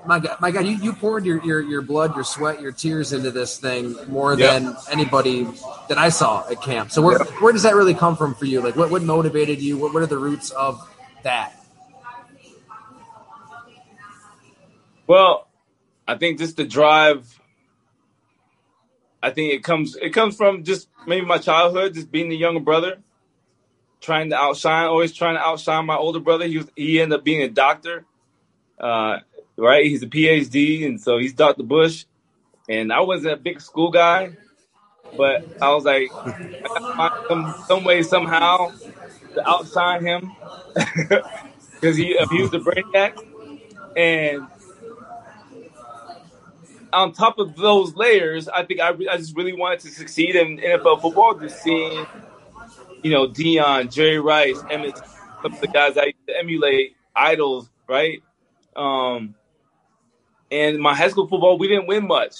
My 0.05 0.19
God, 0.19 0.37
my 0.41 0.51
God, 0.51 0.65
you, 0.65 0.75
you 0.77 0.93
poured 0.93 1.25
your, 1.25 1.43
your 1.43 1.61
your 1.61 1.81
blood, 1.81 2.15
your 2.15 2.23
sweat, 2.23 2.61
your 2.61 2.71
tears 2.71 3.13
into 3.13 3.31
this 3.31 3.57
thing 3.57 3.95
more 4.07 4.35
Yeah. 4.35 4.51
than 4.51 4.75
anybody 4.91 5.47
that 5.89 5.97
I 5.97 6.09
saw 6.09 6.47
at 6.49 6.61
camp. 6.61 6.91
So 6.91 7.01
where 7.01 7.19
where 7.39 7.53
does 7.53 7.63
that 7.63 7.75
really 7.75 7.93
come 7.93 8.15
from 8.15 8.35
for 8.35 8.45
you? 8.45 8.61
Like 8.61 8.75
what 8.75 8.91
what 8.91 9.03
motivated 9.03 9.61
you? 9.61 9.77
What 9.77 9.93
what 9.93 10.03
are 10.03 10.07
the 10.07 10.17
roots 10.17 10.51
of 10.51 10.87
that? 11.23 11.53
Well, 15.07 15.47
I 16.07 16.15
think 16.17 16.39
just 16.39 16.57
the 16.57 16.65
drive. 16.65 17.39
I 19.21 19.31
think 19.31 19.53
it 19.53 19.63
comes 19.63 19.95
it 19.95 20.11
comes 20.11 20.35
from 20.35 20.63
just 20.63 20.89
maybe 21.07 21.25
my 21.25 21.37
childhood, 21.39 21.93
just 21.95 22.11
being 22.11 22.29
the 22.29 22.37
younger 22.37 22.59
brother, 22.59 22.99
trying 24.01 24.29
to 24.31 24.35
outshine, 24.35 24.85
always 24.87 25.13
trying 25.13 25.35
to 25.35 25.41
outshine 25.41 25.85
my 25.85 25.95
older 25.95 26.19
brother. 26.19 26.45
He 26.47 26.57
was 26.57 26.67
he 26.75 27.01
ended 27.01 27.19
up 27.19 27.25
being 27.25 27.41
a 27.41 27.49
doctor, 27.49 28.05
uh, 28.79 29.19
right? 29.57 29.85
He's 29.85 30.03
a 30.03 30.07
PhD, 30.07 30.85
and 30.85 30.99
so 30.99 31.17
he's 31.17 31.33
Dr. 31.33 31.63
Bush. 31.63 32.05
And 32.67 32.91
I 32.91 33.01
wasn't 33.01 33.33
a 33.33 33.37
big 33.37 33.61
school 33.61 33.91
guy, 33.91 34.35
but 35.15 35.45
I 35.61 35.73
was 35.73 35.85
like, 35.85 36.09
I 36.13 37.11
some 37.27 37.53
some 37.67 37.83
way 37.83 38.01
somehow 38.01 38.71
to 39.35 39.47
outshine 39.47 40.03
him 40.03 40.31
because 40.75 41.95
he 41.95 42.15
abused 42.17 42.53
was 42.53 42.65
a 42.65 42.71
brainiac, 42.71 43.13
and 43.95 44.47
on 46.95 47.11
top 47.11 47.37
of 47.39 47.55
those 47.55 47.95
layers, 47.95 48.47
I 48.47 48.65
think 48.65 48.79
I, 48.79 48.89
re- 48.89 49.09
I 49.09 49.17
just 49.17 49.35
really 49.35 49.53
wanted 49.53 49.81
to 49.81 49.89
succeed 49.89 50.35
in 50.35 50.57
NFL 50.57 51.01
football. 51.01 51.37
Just 51.37 51.61
seeing, 51.61 52.05
you 53.03 53.11
know, 53.11 53.27
Deion, 53.27 53.93
Jerry 53.93 54.19
Rice, 54.19 54.61
Emmitt, 54.63 54.97
some 55.41 55.53
of 55.53 55.61
the 55.61 55.67
guys 55.67 55.97
I 55.97 56.05
used 56.05 56.27
to 56.27 56.37
emulate, 56.37 56.95
idols, 57.15 57.69
right? 57.87 58.23
Um, 58.75 59.35
and 60.55 60.79
my 60.79 60.95
high 60.95 61.09
school 61.09 61.27
football, 61.27 61.57
we 61.57 61.67
didn't 61.67 61.87
win 61.87 62.07
much. 62.07 62.35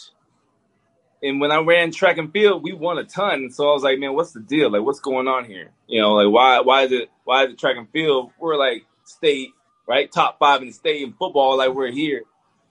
And 1.21 1.41
when 1.41 1.51
I 1.51 1.59
ran 1.59 1.91
track 1.91 2.17
and 2.17 2.31
field, 2.31 2.63
we 2.63 2.71
won 2.71 2.97
a 2.97 3.03
ton. 3.03 3.49
So 3.51 3.69
I 3.69 3.73
was 3.73 3.83
like, 3.83 3.99
man, 3.99 4.13
what's 4.13 4.31
the 4.31 4.39
deal? 4.39 4.71
Like, 4.71 4.83
what's 4.83 4.99
going 4.99 5.27
on 5.27 5.43
here? 5.43 5.71
You 5.87 6.01
know, 6.01 6.13
like 6.13 6.31
why 6.31 6.61
why 6.61 6.83
is 6.83 6.91
it 6.91 7.09
why 7.25 7.43
is 7.43 7.51
it 7.51 7.59
track 7.59 7.75
and 7.77 7.89
field? 7.89 8.31
We're 8.39 8.55
like 8.55 8.85
state, 9.03 9.49
right? 9.87 10.09
Top 10.11 10.39
five 10.39 10.61
in 10.61 10.67
the 10.67 10.73
state 10.73 11.01
in 11.01 11.13
football, 11.13 11.57
like 11.57 11.73
we're 11.73 11.91
here. 11.91 12.23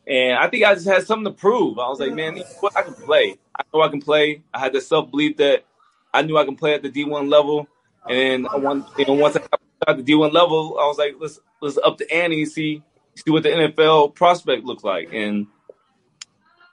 And 0.06 0.38
I 0.38 0.48
think 0.48 0.64
I 0.64 0.74
just 0.74 0.86
had 0.86 1.06
something 1.06 1.24
to 1.24 1.38
prove. 1.38 1.78
I 1.78 1.88
was 1.88 2.00
like, 2.00 2.14
man? 2.14 2.42
I 2.76 2.82
can 2.82 2.94
play. 2.94 3.36
I 3.58 3.62
know 3.72 3.82
I 3.82 3.88
can 3.88 4.00
play. 4.00 4.42
I 4.52 4.60
had 4.60 4.72
the 4.72 4.80
self 4.80 5.10
belief 5.10 5.36
that 5.38 5.64
I 6.12 6.22
knew 6.22 6.38
I 6.38 6.44
can 6.44 6.56
play 6.56 6.74
at 6.74 6.82
the 6.82 6.90
D1 6.90 7.28
level. 7.30 7.68
And 8.08 8.18
then 8.44 8.46
I 8.50 8.56
want, 8.56 8.86
you 8.98 9.06
know, 9.06 9.14
once 9.14 9.36
I 9.36 9.40
got 9.40 9.60
at 9.88 9.96
the 9.96 10.12
D1 10.12 10.32
level, 10.32 10.78
I 10.80 10.86
was 10.86 10.96
like, 10.96 11.16
let's 11.18 11.40
let's 11.60 11.78
up 11.78 11.98
the 11.98 12.10
ante 12.12 12.46
see 12.46 12.82
see 13.14 13.30
what 13.30 13.42
the 13.42 13.50
NFL 13.50 14.14
prospect 14.14 14.64
looked 14.64 14.84
like. 14.84 15.12
And 15.12 15.46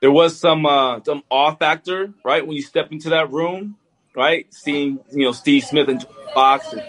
there 0.02 0.12
was 0.12 0.38
some 0.38 0.66
uh, 0.66 1.02
some 1.04 1.24
awe 1.30 1.56
factor, 1.56 2.14
right, 2.26 2.46
when 2.46 2.56
you 2.56 2.64
step 2.64 2.92
into 2.92 3.10
that 3.10 3.32
room, 3.32 3.78
right, 4.16 4.52
seeing 4.54 5.00
you 5.12 5.26
know 5.26 5.32
Steve 5.32 5.64
Smith 5.64 5.88
and 5.90 6.06
Fox 6.34 6.74
and 6.74 6.84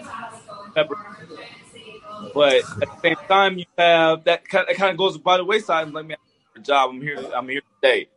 Pepper. 0.75 0.97
But 2.33 2.55
at 2.55 2.79
the 2.79 2.99
same 3.01 3.15
time, 3.27 3.57
you 3.57 3.65
have 3.77 4.23
that 4.23 4.47
kind 4.47 4.65
that 4.67 4.75
kind 4.75 4.91
of 4.91 4.97
goes 4.97 5.17
by 5.17 5.37
the 5.37 5.45
wayside. 5.45 5.85
And 5.85 5.93
like, 5.93 6.07
man, 6.07 6.17
I'm 6.55 6.63
job. 6.63 6.89
I'm 6.89 7.01
here. 7.01 7.23
I'm 7.35 7.47
here 7.47 7.61
today. 7.81 8.07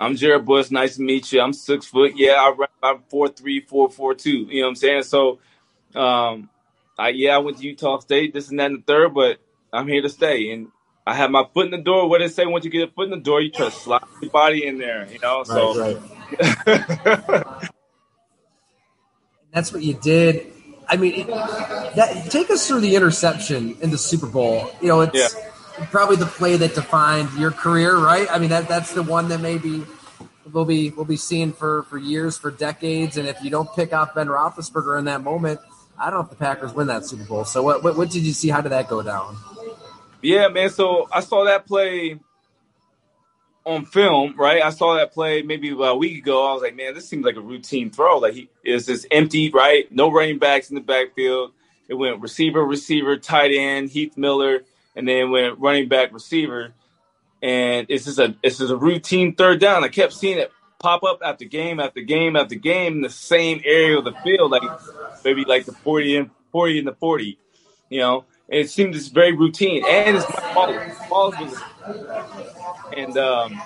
I'm 0.00 0.16
Jarrett 0.16 0.44
Bush. 0.44 0.70
Nice 0.70 0.96
to 0.96 1.02
meet 1.02 1.32
you. 1.32 1.40
I'm 1.40 1.52
six 1.52 1.86
foot. 1.86 2.12
Yeah, 2.16 2.34
I 2.34 2.54
rap. 2.56 2.70
I'm 2.82 3.02
four 3.08 3.28
three, 3.28 3.60
four 3.60 3.90
four 3.90 4.14
two. 4.14 4.46
You 4.48 4.60
know 4.60 4.66
what 4.66 4.70
I'm 4.70 4.76
saying? 4.76 5.02
So, 5.02 5.38
um, 5.94 6.48
I 6.98 7.10
yeah, 7.10 7.34
I 7.34 7.38
went 7.38 7.58
to 7.58 7.64
Utah 7.64 7.98
State. 7.98 8.32
This 8.32 8.48
and 8.48 8.58
that 8.60 8.70
and 8.70 8.78
the 8.78 8.82
third, 8.82 9.14
but 9.14 9.38
I'm 9.72 9.88
here 9.88 10.02
to 10.02 10.08
stay. 10.08 10.50
And 10.50 10.68
I 11.06 11.14
have 11.14 11.30
my 11.30 11.44
foot 11.54 11.66
in 11.66 11.70
the 11.70 11.78
door. 11.78 12.08
What 12.08 12.18
did 12.18 12.30
they 12.30 12.32
say? 12.32 12.46
Once 12.46 12.64
you 12.64 12.70
get 12.70 12.88
a 12.88 12.92
foot 12.92 13.04
in 13.04 13.10
the 13.10 13.16
door, 13.18 13.40
you 13.40 13.50
try 13.50 13.66
to 13.66 13.70
slide 13.70 14.02
your 14.20 14.30
body 14.30 14.66
in 14.66 14.78
there. 14.78 15.06
You 15.10 15.18
know. 15.20 15.44
So. 15.44 15.78
right, 15.78 17.28
right. 17.28 17.70
That's 19.52 19.72
what 19.72 19.82
you 19.82 19.94
did. 19.94 20.52
I 20.88 20.96
mean, 20.96 21.14
it, 21.14 21.26
that 21.28 22.30
take 22.30 22.50
us 22.50 22.68
through 22.68 22.80
the 22.80 22.94
interception 22.94 23.76
in 23.80 23.90
the 23.90 23.98
Super 23.98 24.26
Bowl. 24.26 24.70
You 24.80 24.88
know, 24.88 25.00
it's 25.00 25.34
probably 25.90 26.16
the 26.16 26.26
play 26.26 26.56
that 26.56 26.74
defined 26.74 27.32
your 27.38 27.50
career, 27.50 27.96
right? 27.96 28.28
I 28.30 28.38
mean, 28.38 28.50
that 28.50 28.68
that's 28.68 28.92
the 28.92 29.02
one 29.02 29.28
that 29.28 29.40
maybe 29.40 29.82
we'll 30.52 30.64
be 30.64 30.90
we'll 30.90 31.04
be 31.04 31.16
seeing 31.16 31.52
for 31.52 31.84
for 31.84 31.98
years, 31.98 32.36
for 32.36 32.50
decades. 32.50 33.16
And 33.16 33.28
if 33.28 33.42
you 33.42 33.50
don't 33.50 33.72
pick 33.74 33.92
off 33.92 34.14
Ben 34.14 34.26
Roethlisberger 34.26 34.98
in 34.98 35.06
that 35.06 35.22
moment, 35.22 35.60
I 35.98 36.10
don't 36.10 36.20
know 36.20 36.24
if 36.24 36.30
the 36.30 36.36
Packers 36.36 36.74
win 36.74 36.86
that 36.88 37.06
Super 37.06 37.24
Bowl. 37.24 37.44
So, 37.44 37.62
what 37.62 37.82
what, 37.82 37.96
what 37.96 38.10
did 38.10 38.22
you 38.22 38.32
see? 38.32 38.48
How 38.48 38.60
did 38.60 38.72
that 38.72 38.88
go 38.88 39.02
down? 39.02 39.36
Yeah, 40.22 40.48
man. 40.48 40.70
So 40.70 41.08
I 41.12 41.20
saw 41.20 41.44
that 41.44 41.66
play 41.66 42.18
on 43.66 43.84
film, 43.84 44.34
right? 44.38 44.62
I 44.62 44.70
saw 44.70 44.94
that 44.94 45.12
play 45.12 45.42
maybe 45.42 45.70
about 45.70 45.94
a 45.94 45.98
week 45.98 46.18
ago. 46.18 46.48
I 46.48 46.52
was 46.54 46.62
like, 46.62 46.76
man, 46.76 46.94
this 46.94 47.08
seems 47.08 47.24
like 47.24 47.36
a 47.36 47.40
routine 47.40 47.90
throw. 47.90 48.18
Like 48.18 48.34
he 48.34 48.48
is 48.64 48.86
just 48.86 49.06
empty, 49.10 49.50
right? 49.50 49.90
No 49.92 50.10
running 50.10 50.38
backs 50.38 50.70
in 50.70 50.76
the 50.76 50.80
backfield. 50.80 51.52
It 51.88 51.94
went 51.94 52.20
receiver, 52.20 52.64
receiver, 52.64 53.16
tight 53.16 53.52
end, 53.52 53.90
Heath 53.90 54.16
Miller, 54.16 54.60
and 54.94 55.06
then 55.06 55.30
went 55.30 55.58
running 55.58 55.88
back, 55.88 56.12
receiver. 56.12 56.72
And 57.42 57.86
it's 57.90 58.04
just 58.04 58.18
a 58.18 58.34
it's 58.42 58.58
just 58.58 58.72
a 58.72 58.76
routine 58.76 59.34
third 59.34 59.60
down. 59.60 59.84
I 59.84 59.88
kept 59.88 60.12
seeing 60.12 60.38
it 60.38 60.52
pop 60.78 61.02
up 61.02 61.20
after 61.24 61.44
game 61.44 61.80
after 61.80 62.00
game 62.00 62.36
after 62.36 62.54
game 62.54 62.94
in 62.94 63.00
the 63.00 63.10
same 63.10 63.60
area 63.64 63.98
of 63.98 64.04
the 64.04 64.12
field, 64.12 64.50
like 64.50 64.62
maybe 65.24 65.44
like 65.44 65.66
the 65.66 65.72
forty 65.72 66.16
and 66.16 66.30
forty 66.52 66.78
and 66.78 66.86
the 66.86 66.94
forty, 66.94 67.38
you 67.90 68.00
know. 68.00 68.24
And 68.48 68.60
it 68.60 68.70
seemed 68.70 68.94
just 68.94 69.12
very 69.12 69.32
routine, 69.32 69.84
and 69.88 70.16
it's 70.16 70.26
my 70.28 70.54
Wallace. 70.54 70.98
Wallace 71.10 71.40
was, 71.40 71.62
and 72.96 73.18
um, 73.18 73.60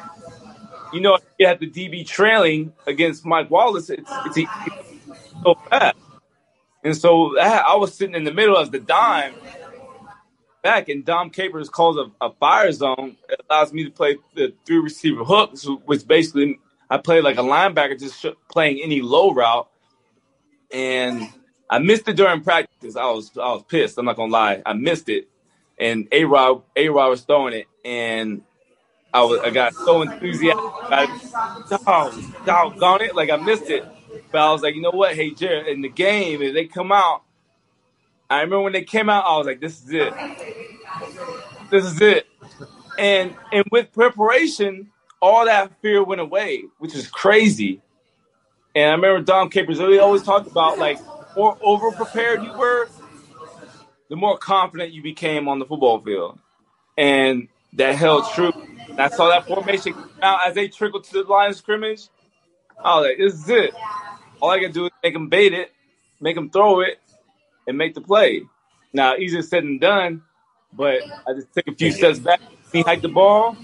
you 0.92 1.00
know, 1.00 1.18
you 1.38 1.46
have 1.46 1.60
the 1.60 1.70
DB 1.70 2.06
trailing 2.06 2.72
against 2.86 3.26
Mike 3.26 3.50
Wallace. 3.50 3.90
It's 3.90 4.10
it's, 4.26 4.38
it's 4.38 4.50
so 5.42 5.54
fast, 5.68 5.96
and 6.82 6.96
so 6.96 7.32
that, 7.36 7.66
I 7.66 7.76
was 7.76 7.94
sitting 7.94 8.14
in 8.14 8.24
the 8.24 8.32
middle 8.32 8.56
of 8.56 8.72
the 8.72 8.78
dime 8.78 9.34
back, 10.62 10.88
and 10.88 11.04
Dom 11.04 11.30
Capers 11.30 11.68
calls 11.68 11.96
a, 11.96 12.10
a 12.24 12.32
fire 12.32 12.72
zone. 12.72 13.16
It 13.28 13.40
allows 13.48 13.72
me 13.72 13.84
to 13.84 13.90
play 13.90 14.16
the 14.34 14.52
three 14.66 14.78
receiver 14.78 15.24
hooks, 15.24 15.66
which 15.84 16.06
basically 16.06 16.58
I 16.88 16.98
play 16.98 17.20
like 17.20 17.38
a 17.38 17.42
linebacker, 17.42 17.98
just 17.98 18.24
playing 18.50 18.80
any 18.82 19.00
low 19.00 19.32
route. 19.32 19.68
And 20.72 21.28
I 21.70 21.78
missed 21.78 22.08
it 22.08 22.16
during 22.16 22.42
practice. 22.42 22.96
I 22.96 23.06
was 23.06 23.30
I 23.36 23.52
was 23.52 23.62
pissed. 23.68 23.96
I'm 23.96 24.06
not 24.06 24.16
gonna 24.16 24.32
lie. 24.32 24.62
I 24.66 24.72
missed 24.72 25.08
it, 25.08 25.28
and 25.78 26.08
A 26.10 26.24
Rod 26.24 26.62
A 26.74 26.88
Rod 26.88 27.08
was 27.10 27.22
throwing 27.22 27.54
it, 27.54 27.68
and 27.84 28.42
I 29.14 29.22
was 29.22 29.40
I 29.40 29.50
got 29.50 29.74
so 29.74 30.02
enthusiastic. 30.02 30.64
I, 30.64 31.76
dog, 31.84 32.14
doggone 32.44 33.02
it! 33.02 33.14
Like 33.14 33.30
I 33.30 33.36
missed 33.36 33.70
it, 33.70 33.84
but 34.32 34.40
I 34.40 34.52
was 34.52 34.62
like, 34.62 34.74
you 34.74 34.82
know 34.82 34.90
what? 34.90 35.14
Hey, 35.14 35.30
Jarrett, 35.32 35.68
in 35.68 35.80
the 35.82 35.88
game, 35.88 36.42
if 36.42 36.54
they 36.54 36.66
come 36.66 36.90
out, 36.90 37.22
I 38.28 38.40
remember 38.40 38.62
when 38.62 38.72
they 38.72 38.82
came 38.82 39.08
out, 39.08 39.24
I 39.24 39.36
was 39.38 39.46
like, 39.46 39.60
this 39.60 39.82
is 39.82 39.90
it. 39.92 40.12
This 41.70 41.84
is 41.84 42.00
it. 42.00 42.26
And 42.98 43.36
and 43.52 43.64
with 43.70 43.92
preparation, 43.92 44.90
all 45.22 45.44
that 45.44 45.72
fear 45.82 46.02
went 46.02 46.20
away, 46.20 46.64
which 46.78 46.96
is 46.96 47.06
crazy. 47.06 47.80
And 48.74 48.88
I 48.88 48.92
remember 48.94 49.22
Dom 49.24 49.50
Capers 49.50 49.78
really 49.78 49.98
always 50.00 50.22
talked 50.22 50.50
about 50.50 50.78
like 50.78 50.98
more 51.36 51.58
over 51.62 51.92
prepared 51.92 52.42
you 52.42 52.52
were, 52.52 52.88
the 54.08 54.16
more 54.16 54.36
confident 54.38 54.92
you 54.92 55.02
became 55.02 55.48
on 55.48 55.58
the 55.58 55.64
football 55.64 56.00
field. 56.00 56.38
And 56.98 57.48
that 57.74 57.94
held 57.94 58.24
true. 58.34 58.52
And 58.88 59.00
I 59.00 59.08
saw 59.08 59.28
that 59.28 59.46
formation 59.46 59.94
out 60.22 60.46
as 60.46 60.54
they 60.54 60.68
trickled 60.68 61.04
to 61.04 61.12
the 61.12 61.22
line 61.22 61.50
of 61.50 61.56
scrimmage. 61.56 62.08
I 62.82 62.96
was 62.96 63.06
like, 63.06 63.18
this 63.18 63.34
is 63.34 63.48
it. 63.48 63.74
All 64.40 64.50
I 64.50 64.58
can 64.58 64.72
do 64.72 64.86
is 64.86 64.90
make 65.02 65.12
them 65.12 65.28
bait 65.28 65.52
it, 65.52 65.72
make 66.20 66.34
them 66.34 66.50
throw 66.50 66.80
it, 66.80 66.98
and 67.66 67.78
make 67.78 67.94
the 67.94 68.00
play. 68.00 68.42
Now, 68.92 69.16
easier 69.16 69.42
said 69.42 69.62
than 69.62 69.78
done, 69.78 70.22
but 70.72 71.02
I 71.26 71.34
just 71.34 71.52
took 71.52 71.68
a 71.68 71.74
few 71.74 71.92
steps 71.92 72.18
back. 72.18 72.40
He 72.72 72.82
hiked 72.82 73.02
the 73.02 73.08
ball. 73.08 73.56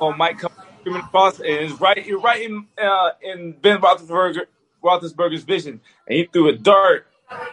Oh, 0.00 0.12
Mike 0.12 0.40
screaming 0.80 1.02
across, 1.02 1.38
and 1.38 1.48
it's 1.48 1.80
right, 1.80 2.06
you're 2.06 2.20
right 2.20 2.42
in 2.42 2.66
uh, 2.80 3.10
in 3.22 3.52
Ben 3.52 3.78
Roethlisberger, 3.78 4.46
Roethlisberger's 4.86 5.42
vision, 5.44 5.80
and 6.06 6.16
he 6.18 6.24
threw 6.24 6.48
a 6.48 6.52
dart, 6.52 7.06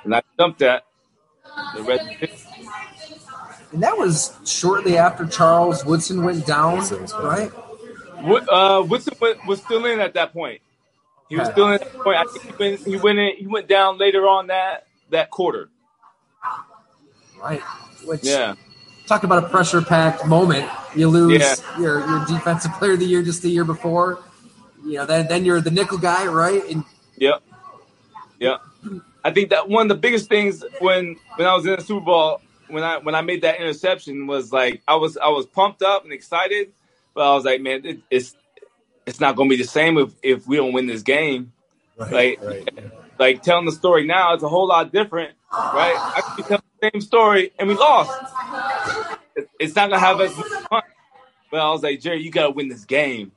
and 0.04 0.14
I 0.16 0.22
jumped 0.40 0.60
that. 0.60 0.86
The 1.76 1.84
rest, 1.84 2.04
And 3.74 3.82
that 3.84 3.98
was 3.98 4.36
shortly 4.46 4.98
after 4.98 5.26
Charles 5.26 5.84
Woodson 5.86 6.24
went 6.24 6.46
down, 6.46 6.78
Woodson 6.78 7.02
was 7.02 7.12
gone. 7.12 7.26
right? 7.26 7.52
Wood- 8.24 8.48
uh, 8.50 8.84
Woodson 8.88 9.14
wa- 9.20 9.34
was 9.48 9.62
still 9.62 9.86
in 9.86 10.00
at 10.00 10.14
that 10.14 10.32
point. 10.34 10.62
He 11.30 11.36
was 11.38 11.48
still 11.50 11.68
in 11.70 11.74
at 11.76 11.82
that 11.82 11.94
point. 12.04 12.18
I 12.18 12.24
think 12.26 12.44
he 12.46 12.52
went, 12.64 12.80
he 12.86 12.96
went 12.98 13.20
in, 13.20 13.36
he 13.38 13.48
went 13.48 13.68
down 13.68 13.98
later 13.98 14.28
on 14.28 14.48
that 14.48 14.88
that 15.10 15.30
quarter. 15.32 15.70
Right. 17.42 17.62
Which, 18.06 18.24
Yeah. 18.24 18.56
talk 19.08 19.24
about 19.24 19.44
a 19.44 19.50
pressure 19.50 19.82
packed 19.82 20.26
moment. 20.26 20.70
You 20.96 21.08
lose 21.10 21.42
Yeah. 21.42 21.80
your 21.80 22.00
your 22.08 22.26
defensive 22.26 22.72
player 22.74 22.94
of 22.94 23.00
the 23.00 23.06
year 23.06 23.22
just 23.22 23.42
the 23.42 23.50
year 23.50 23.66
before. 23.66 24.20
You 24.86 24.98
know, 25.00 25.06
then 25.06 25.28
then 25.28 25.46
you're 25.46 25.62
the 25.62 25.72
nickel 25.72 25.98
guy, 25.98 26.26
right? 26.28 26.64
And 26.70 26.84
Yep. 27.18 27.44
Yep. 28.40 28.62
I 29.24 29.32
think 29.32 29.52
that 29.52 29.70
one 29.70 29.84
of 29.84 29.90
the 29.90 29.96
biggest 30.02 30.30
things 30.30 30.64
when 30.80 31.16
when 31.36 31.48
I 31.48 31.56
was 31.56 31.66
in 31.66 31.76
the 31.76 31.82
Super 31.82 32.06
Bowl 32.06 32.42
when 32.70 32.84
I 32.84 32.98
when 32.98 33.16
I 33.16 33.22
made 33.22 33.44
that 33.44 33.60
interception 33.60 34.28
was 34.28 34.52
like 34.52 34.82
I 34.88 34.96
was 34.96 35.18
I 35.18 35.30
was 35.30 35.46
pumped 35.46 35.82
up 35.82 36.04
and 36.04 36.14
excited, 36.14 36.74
but 37.14 37.30
I 37.30 37.36
was 37.36 37.46
like, 37.46 37.62
man, 37.62 37.86
it, 37.86 38.00
it's 38.12 38.36
it's 39.06 39.20
not 39.20 39.36
going 39.36 39.50
to 39.50 39.56
be 39.58 39.62
the 39.62 39.68
same 39.68 39.98
if 39.98 40.12
if 40.24 40.48
we 40.48 40.58
don't 40.58 40.74
win 40.74 40.88
this 40.88 41.04
game. 41.04 41.54
Right, 41.98 42.12
Like- 42.12 42.42
right. 42.44 42.92
Like 43.20 43.44
telling 43.44 43.66
the 43.66 43.72
story 43.72 44.06
now, 44.08 44.34
it's 44.34 44.44
a 44.44 44.50
whole 44.50 44.68
lot 44.68 44.92
different, 44.92 45.36
right? 45.54 45.96
I 45.96 46.22
could 46.22 46.36
be 46.38 46.44
telling 46.44 46.64
the 46.82 46.90
same 46.92 47.02
story 47.02 47.54
and 47.60 47.70
we 47.70 47.76
lost. 47.76 48.12
It's 49.60 49.76
not 49.76 49.90
gonna 49.92 50.00
have 50.00 50.20
fun. 50.34 50.82
But 51.52 51.60
I 51.62 51.70
was 51.70 51.84
like, 51.84 52.02
Jerry, 52.02 52.22
you 52.24 52.32
gotta 52.32 52.50
win 52.50 52.70
this 52.70 52.86
game. 52.86 53.32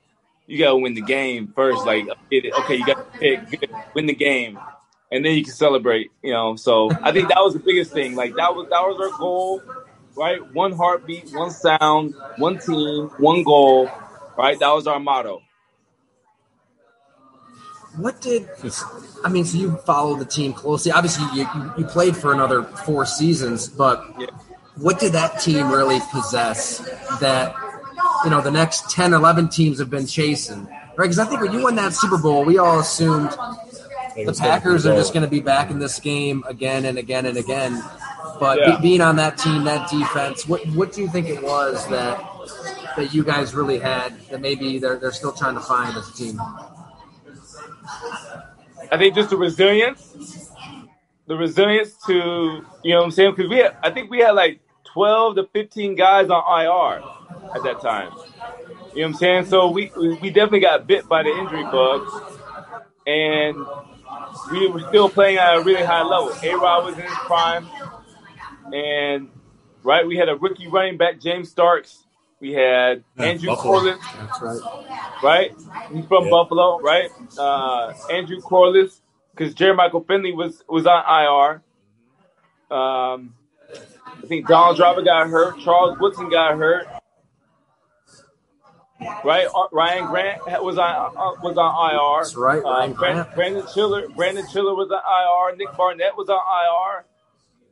You 0.46 0.58
gotta 0.58 0.76
win 0.76 0.94
the 0.94 1.02
game 1.02 1.52
first. 1.54 1.84
Like, 1.86 2.06
okay, 2.32 2.76
you 2.76 2.84
got 2.86 2.96
to 2.96 3.18
pick, 3.20 3.50
good, 3.50 3.70
win 3.94 4.06
the 4.06 4.14
game, 4.14 4.58
and 5.10 5.24
then 5.24 5.34
you 5.34 5.44
can 5.44 5.52
celebrate. 5.52 6.10
You 6.22 6.32
know. 6.32 6.56
So 6.56 6.90
I 7.02 7.12
think 7.12 7.28
that 7.28 7.38
was 7.40 7.54
the 7.54 7.60
biggest 7.60 7.92
thing. 7.92 8.14
Like 8.14 8.36
that 8.36 8.54
was 8.54 8.68
that 8.70 8.80
was 8.80 9.00
our 9.00 9.18
goal, 9.18 9.62
right? 10.16 10.38
One 10.52 10.72
heartbeat, 10.72 11.30
one 11.32 11.50
sound, 11.50 12.14
one 12.36 12.58
team, 12.58 13.10
one 13.18 13.42
goal, 13.42 13.90
right? 14.36 14.58
That 14.58 14.70
was 14.70 14.86
our 14.86 15.00
motto. 15.00 15.42
what 17.96 18.20
did 18.20 18.48
I 19.24 19.28
mean? 19.28 19.44
So 19.44 19.58
you 19.58 19.76
follow 19.78 20.16
the 20.16 20.24
team 20.24 20.52
closely. 20.52 20.92
Obviously, 20.92 21.24
you 21.34 21.48
you, 21.54 21.72
you 21.78 21.84
played 21.86 22.16
for 22.16 22.32
another 22.32 22.62
four 22.62 23.06
seasons, 23.06 23.68
but 23.68 24.04
Yeah. 24.18 24.26
what 24.76 25.00
did 25.00 25.12
that 25.12 25.40
team 25.40 25.70
really 25.70 26.00
possess 26.12 26.78
that 27.20 27.54
you 28.25 28.30
know 28.30 28.40
the 28.40 28.50
next 28.50 28.90
10 28.90 29.12
11 29.12 29.49
teams 29.49 29.78
have 29.78 29.90
been 29.90 30.06
chasing. 30.06 30.66
Right 30.66 31.04
because 31.04 31.18
i 31.18 31.26
think 31.26 31.40
when 31.40 31.52
you 31.52 31.62
won 31.62 31.75
that 31.76 31.92
super 31.92 32.16
bowl 32.18 32.44
we 32.44 32.58
all 32.58 32.80
assumed 32.80 33.30
the 34.25 34.32
packers 34.32 34.87
are 34.87 34.94
just 34.94 35.12
going 35.12 35.25
to 35.25 35.30
be 35.30 35.40
back 35.40 35.70
in 35.70 35.78
this 35.78 36.00
game 36.00 36.42
again 36.49 36.87
and 36.87 36.96
again 36.99 37.26
and 37.26 37.37
again. 37.37 37.82
But 38.40 38.58
Yeah. 38.58 38.76
be, 38.76 38.82
being 38.88 39.00
on 39.02 39.16
that 39.16 39.37
team 39.38 39.64
that 39.64 39.90
defense 39.90 40.46
what 40.49 40.66
what 40.68 40.92
do 40.92 41.02
you 41.02 41.08
think 41.08 41.28
it 41.28 41.42
was 41.42 41.87
that 41.88 42.18
that 42.96 43.12
you 43.12 43.23
guys 43.23 43.54
really 43.54 43.78
had 43.78 44.14
that 44.30 44.40
maybe 44.40 44.78
they're, 44.78 44.96
they're 44.96 45.12
still 45.12 45.32
trying 45.32 45.54
to 45.54 45.61
find 45.61 45.94
as 45.96 46.08
a 46.08 46.12
team? 46.14 46.40
I 48.90 48.96
think 48.99 49.14
just 49.14 49.30
the 49.30 49.37
resilience, 49.37 50.50
the 51.26 51.37
resilience 51.37 51.94
to 52.06 52.64
you 52.82 52.92
know 52.94 52.99
what 52.99 53.04
I'm 53.04 53.11
saying? 53.11 53.35
Because 53.37 53.50
we 53.50 53.58
had, 53.58 53.76
I 53.82 53.90
think 53.90 54.11
we 54.11 54.20
had 54.20 54.30
like 54.30 54.61
12 54.85 55.37
to 55.37 55.49
15 55.52 55.94
guys 55.94 56.30
on 56.30 56.42
IR 56.61 57.02
at 57.54 57.62
that 57.62 57.80
time. 57.80 58.11
You 58.95 59.02
know 59.02 59.09
what 59.09 59.09
I'm 59.09 59.14
saying? 59.14 59.45
So 59.47 59.71
we 59.71 59.90
we 59.97 60.30
definitely 60.30 60.61
got 60.61 60.87
bit 60.87 61.09
by 61.09 61.23
the 61.23 61.30
injury 61.30 61.62
bug, 61.64 62.06
and 63.06 63.56
we 64.50 64.68
were 64.68 64.80
still 64.88 65.09
playing 65.09 65.38
at 65.38 65.56
a 65.56 65.61
really 65.62 65.85
high 65.85 66.02
level. 66.02 66.33
A 66.42 66.54
Rod 66.56 66.85
was 66.87 66.95
in 66.97 67.02
his 67.04 67.12
prime, 67.12 67.68
and 68.73 69.28
right 69.83 70.06
we 70.06 70.16
had 70.16 70.28
a 70.28 70.37
rookie 70.37 70.68
running 70.68 70.97
back 70.97 71.21
James 71.21 71.50
Starks. 71.50 72.04
We 72.40 72.52
had 72.52 73.02
Andrew 73.16 73.49
Buffalo. 73.49 73.80
Quarless 73.80 73.99
that's 74.18 74.42
right 74.42 74.87
right? 75.23 75.54
He's 75.92 76.04
from 76.06 76.25
Yeah. 76.25 76.30
Buffalo, 76.30 76.80
right? 76.80 77.11
Uh, 77.38 77.92
Andrew 78.11 78.40
Quarless, 78.40 79.00
because 79.35 79.54
Jermichael 79.54 80.06
Finley 80.06 80.33
was 80.33 80.62
was 80.68 80.87
on 80.87 81.02
IR. 81.06 81.62
Um, 82.76 83.35
I 84.06 84.26
think 84.26 84.49
Donald 84.49 84.76
Driver 84.76 85.02
got 85.02 85.28
hurt. 85.28 85.58
Charles 85.60 85.99
Woodson 85.99 86.28
got 86.30 86.56
hurt. 86.56 86.86
Right, 89.00 89.47
Uh, 89.54 89.69
Ryan 89.73 90.06
Grant 90.06 90.41
was 90.63 90.78
on 90.78 91.13
uh, 91.17 91.41
was 91.43 91.56
on 91.59 91.91
IR. 91.91 92.25
That's 92.25 92.37
right, 92.37 92.59
Uh, 92.65 92.71
Ryan 92.71 92.93
Brandon, 92.95 93.23
Grant. 93.25 93.35
Brandon 93.37 93.67
Chillar, 93.75 94.09
Brandon 94.09 94.47
Chillar 94.52 94.75
was 94.75 94.91
on 94.91 95.50
IR. 95.52 95.56
Nick 95.56 95.76
Barnett 95.76 96.17
was 96.17 96.28
on 96.28 96.37
IR. 96.39 97.04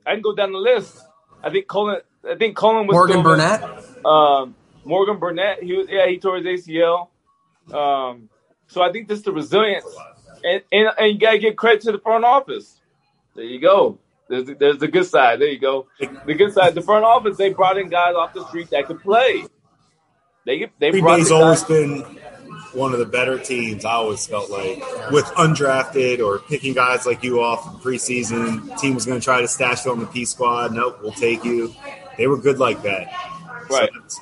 I 0.07 0.13
can 0.15 0.23
go 0.23 0.35
down 0.35 0.53
the 0.53 0.59
list. 0.59 0.99
I 1.43 1.51
think 1.51 1.67
Colin. 1.67 2.01
I 2.29 2.37
think 2.37 2.57
Colin 2.57 2.87
was 2.87 2.95
morgan 2.95 3.23
burnett 3.23 3.63
um, 4.05 4.55
Morgan 4.85 5.19
Burnett, 5.19 5.63
he 5.63 5.75
was 5.75 5.87
yeah, 5.91 6.07
he 6.07 6.19
tore 6.19 6.37
his 6.37 6.47
ACL. 6.67 7.09
Um, 7.73 8.29
so 8.67 8.83
I 8.83 8.93
think 8.93 9.09
just 9.09 9.25
the 9.25 9.33
resilience, 9.33 9.87
and, 10.43 10.63
and 10.73 10.89
and 10.99 11.13
you 11.15 11.19
gotta 11.19 11.39
give 11.39 11.57
credit 11.57 11.83
to 11.83 11.93
the 11.93 11.99
front 11.99 12.25
office. 12.25 12.81
There 13.35 13.45
you 13.45 13.61
go. 13.61 13.99
There's 14.29 14.45
the, 14.45 14.55
there's 14.55 14.79
the 14.79 14.89
good 14.89 15.07
side. 15.07 15.41
There 15.41 15.49
you 15.49 15.59
go. 15.59 15.87
The 16.27 16.35
good 16.35 16.53
side, 16.53 16.75
the 16.75 16.81
front 16.83 17.05
office, 17.05 17.37
they 17.37 17.51
brought 17.53 17.77
in 17.77 17.89
guys 17.89 18.15
off 18.15 18.33
the 18.33 18.47
street 18.49 18.71
that 18.71 18.87
could 18.87 19.01
play. 19.03 19.45
They 20.47 20.71
they 20.79 20.91
Green 20.91 21.05
Bay's 21.05 21.31
always 21.31 21.65
been 21.65 22.01
one 22.73 22.93
of 22.93 22.99
the 22.99 23.07
better 23.07 23.39
teams. 23.39 23.85
I 23.85 23.93
always 23.93 24.27
felt 24.27 24.51
like 24.51 24.79
with 25.11 25.25
undrafted 25.37 26.21
or 26.25 26.41
picking 26.41 26.75
guys 26.75 27.07
like 27.07 27.23
you 27.23 27.41
off 27.41 27.67
in 27.67 27.81
preseason. 27.81 28.79
Team 28.79 28.95
was 28.95 29.07
going 29.07 29.19
to 29.19 29.25
try 29.25 29.41
to 29.41 29.49
stash 29.49 29.85
you 29.85 29.93
on 29.93 30.01
the 30.01 30.07
P 30.07 30.25
squad. 30.25 30.73
Nope, 30.75 30.99
we'll 31.03 31.13
take 31.13 31.45
you. 31.45 31.75
They 32.19 32.27
were 32.27 32.37
good 32.39 32.59
like 32.59 32.83
that. 32.83 33.13
Right. 33.71 33.89
it's- 33.89 34.21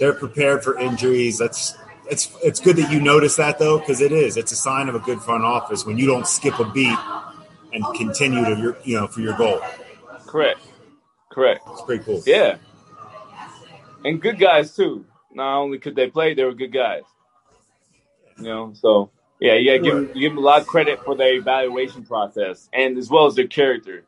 they're 0.00 0.14
prepared 0.14 0.64
for 0.64 0.78
injuries. 0.78 1.38
That's 1.38 1.76
it's 2.10 2.34
it's 2.42 2.58
good 2.60 2.76
that 2.76 2.90
you 2.90 3.00
notice 3.00 3.36
that 3.36 3.58
though, 3.60 3.78
because 3.78 4.00
it 4.00 4.10
is. 4.10 4.36
It's 4.36 4.50
a 4.50 4.56
sign 4.56 4.88
of 4.88 4.94
a 4.96 4.98
good 4.98 5.20
front 5.20 5.44
office 5.44 5.86
when 5.86 5.96
you 5.96 6.06
don't 6.06 6.26
skip 6.26 6.58
a 6.58 6.64
beat 6.64 6.98
and 7.72 7.84
continue 7.94 8.44
to 8.44 8.60
your 8.60 8.76
you 8.84 8.96
know 8.98 9.06
for 9.06 9.20
your 9.20 9.36
goal. 9.36 9.60
correct, 10.26 10.60
correct. 11.30 11.60
It's 11.70 11.82
pretty 11.82 12.02
cool. 12.02 12.20
Yeah, 12.26 12.56
and 14.04 14.20
good 14.20 14.38
guys 14.40 14.74
too. 14.74 15.04
Not 15.34 15.58
only 15.58 15.78
could 15.78 15.94
they 15.96 16.08
play, 16.08 16.34
they 16.34 16.44
were 16.44 16.54
good 16.54 16.72
guys. 16.72 17.02
You 18.38 18.44
know, 18.44 18.72
so 18.74 19.10
yeah, 19.40 19.54
you 19.54 19.66
gotta 19.70 19.78
give 19.82 19.94
them, 19.94 20.06
give 20.18 20.32
them 20.32 20.38
a 20.38 20.40
lot 20.40 20.60
of 20.60 20.66
credit 20.66 21.02
for 21.04 21.14
their 21.16 21.34
evaluation 21.34 22.04
process 22.04 22.68
and 22.72 22.96
as 22.98 23.10
well 23.10 23.26
as 23.26 23.34
their 23.34 23.46
character. 23.46 24.04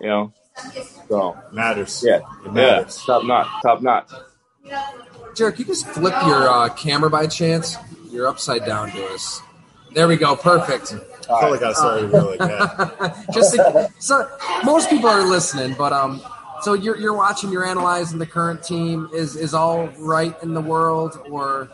You 0.00 0.06
know, 0.06 0.32
so 1.08 1.36
Matters. 1.52 2.02
yeah, 2.06 2.16
It 2.16 2.22
yeah, 2.46 2.50
matters. 2.52 3.02
top 3.04 3.24
notch, 3.24 3.48
top 3.62 3.82
notch. 3.82 4.10
Jarrett, 5.34 5.54
can 5.56 5.62
you 5.62 5.64
just 5.66 5.86
flip 5.88 6.14
your 6.26 6.48
uh, 6.48 6.68
camera 6.70 7.10
by 7.10 7.26
chance? 7.26 7.76
You're 8.10 8.26
upside 8.28 8.64
down 8.64 8.90
to 8.90 9.06
us. 9.08 9.40
There 9.94 10.06
we 10.08 10.16
go. 10.16 10.36
Perfect. 10.36 10.94
I 11.30 11.40
felt 11.40 11.50
like 11.52 11.62
I 11.62 11.72
saw 11.72 11.96
you 11.98 12.06
really 12.06 12.36
like 12.36 12.38
that. 12.38 13.26
just 13.34 13.54
to, 13.54 13.90
so 13.98 14.28
most 14.64 14.90
people 14.90 15.08
are 15.08 15.26
listening, 15.26 15.74
but 15.78 15.92
um, 15.92 16.20
so 16.62 16.74
you're 16.74 16.96
you're 16.98 17.14
watching, 17.14 17.50
you're 17.52 17.64
analyzing 17.66 18.18
the 18.18 18.26
current 18.26 18.62
team. 18.62 19.08
Is 19.12 19.36
is 19.36 19.54
all 19.54 19.88
right 19.98 20.34
in 20.42 20.54
the 20.54 20.60
world, 20.60 21.18
or 21.30 21.68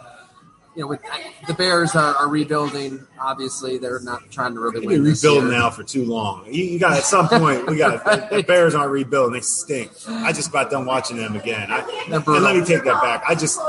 you 0.77 0.83
know, 0.83 0.89
with 0.89 1.01
the 1.47 1.55
Bears 1.55 1.95
are, 1.95 2.15
are 2.17 2.29
rebuilding. 2.29 3.07
Obviously, 3.21 3.79
they're 3.79 4.01
not 4.01 4.29
trying 4.33 4.55
to 4.55 4.61
really 4.61 4.81
They've 4.81 4.87
win 4.89 4.97
been 4.97 5.05
this 5.05 5.23
rebuilding 5.23 5.51
year. 5.51 5.59
now 5.61 5.71
for 5.71 5.85
too 5.85 6.05
long. 6.05 6.47
You, 6.47 6.65
you 6.65 6.79
got 6.81 6.97
at 6.97 7.05
some 7.05 7.29
point 7.29 7.67
we 7.69 7.77
got 7.77 8.05
the 8.31 8.43
Bears 8.43 8.75
aren't 8.75 8.91
rebuilding; 8.91 9.35
they 9.35 9.41
stink. 9.41 9.93
I 10.09 10.33
just 10.33 10.51
got 10.53 10.71
done 10.71 10.85
watching 10.85 11.17
them 11.17 11.37
again. 11.37 11.69
I, 11.71 11.81
and 12.11 12.27
let 12.27 12.57
me 12.57 12.65
take 12.65 12.85
that 12.85 13.01
back. 13.03 13.23
I 13.29 13.35
just 13.35 13.61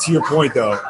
to 0.00 0.12
your 0.12 0.26
point 0.26 0.54
though, 0.54 0.80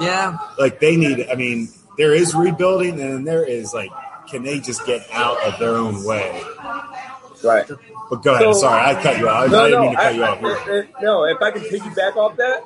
Yeah, 0.00 0.38
like 0.58 0.80
they 0.80 0.96
need. 0.96 1.26
I 1.30 1.34
mean, 1.36 1.68
there 1.96 2.12
is 2.12 2.34
rebuilding, 2.34 3.00
and 3.00 3.26
there 3.26 3.44
is 3.44 3.72
like, 3.72 3.90
can 4.28 4.42
they 4.42 4.58
just 4.60 4.84
get 4.86 5.08
out 5.12 5.40
of 5.44 5.58
their 5.60 5.76
own 5.76 6.04
way? 6.04 6.42
Right. 7.42 7.66
But 8.10 8.22
go 8.22 8.34
ahead. 8.34 8.54
So- 8.54 8.60
Sorry, 8.60 8.96
I 8.96 9.02
cut 9.02 9.18
you 9.18 9.28
off. 9.28 9.44
I 9.44 9.68
didn't 9.68 9.70
no, 9.70 9.80
mean 9.82 9.90
to 9.90 9.96
cut 9.96 10.06
I, 10.06 10.10
you 10.10 10.24
off. 10.24 10.38
I- 10.42 10.78
I- 10.78 11.02
no. 11.02 11.24
If 11.24 11.40
I 11.42 11.50
can 11.50 11.62
piggyback 11.62 12.16
off 12.16 12.36
that, 12.36 12.62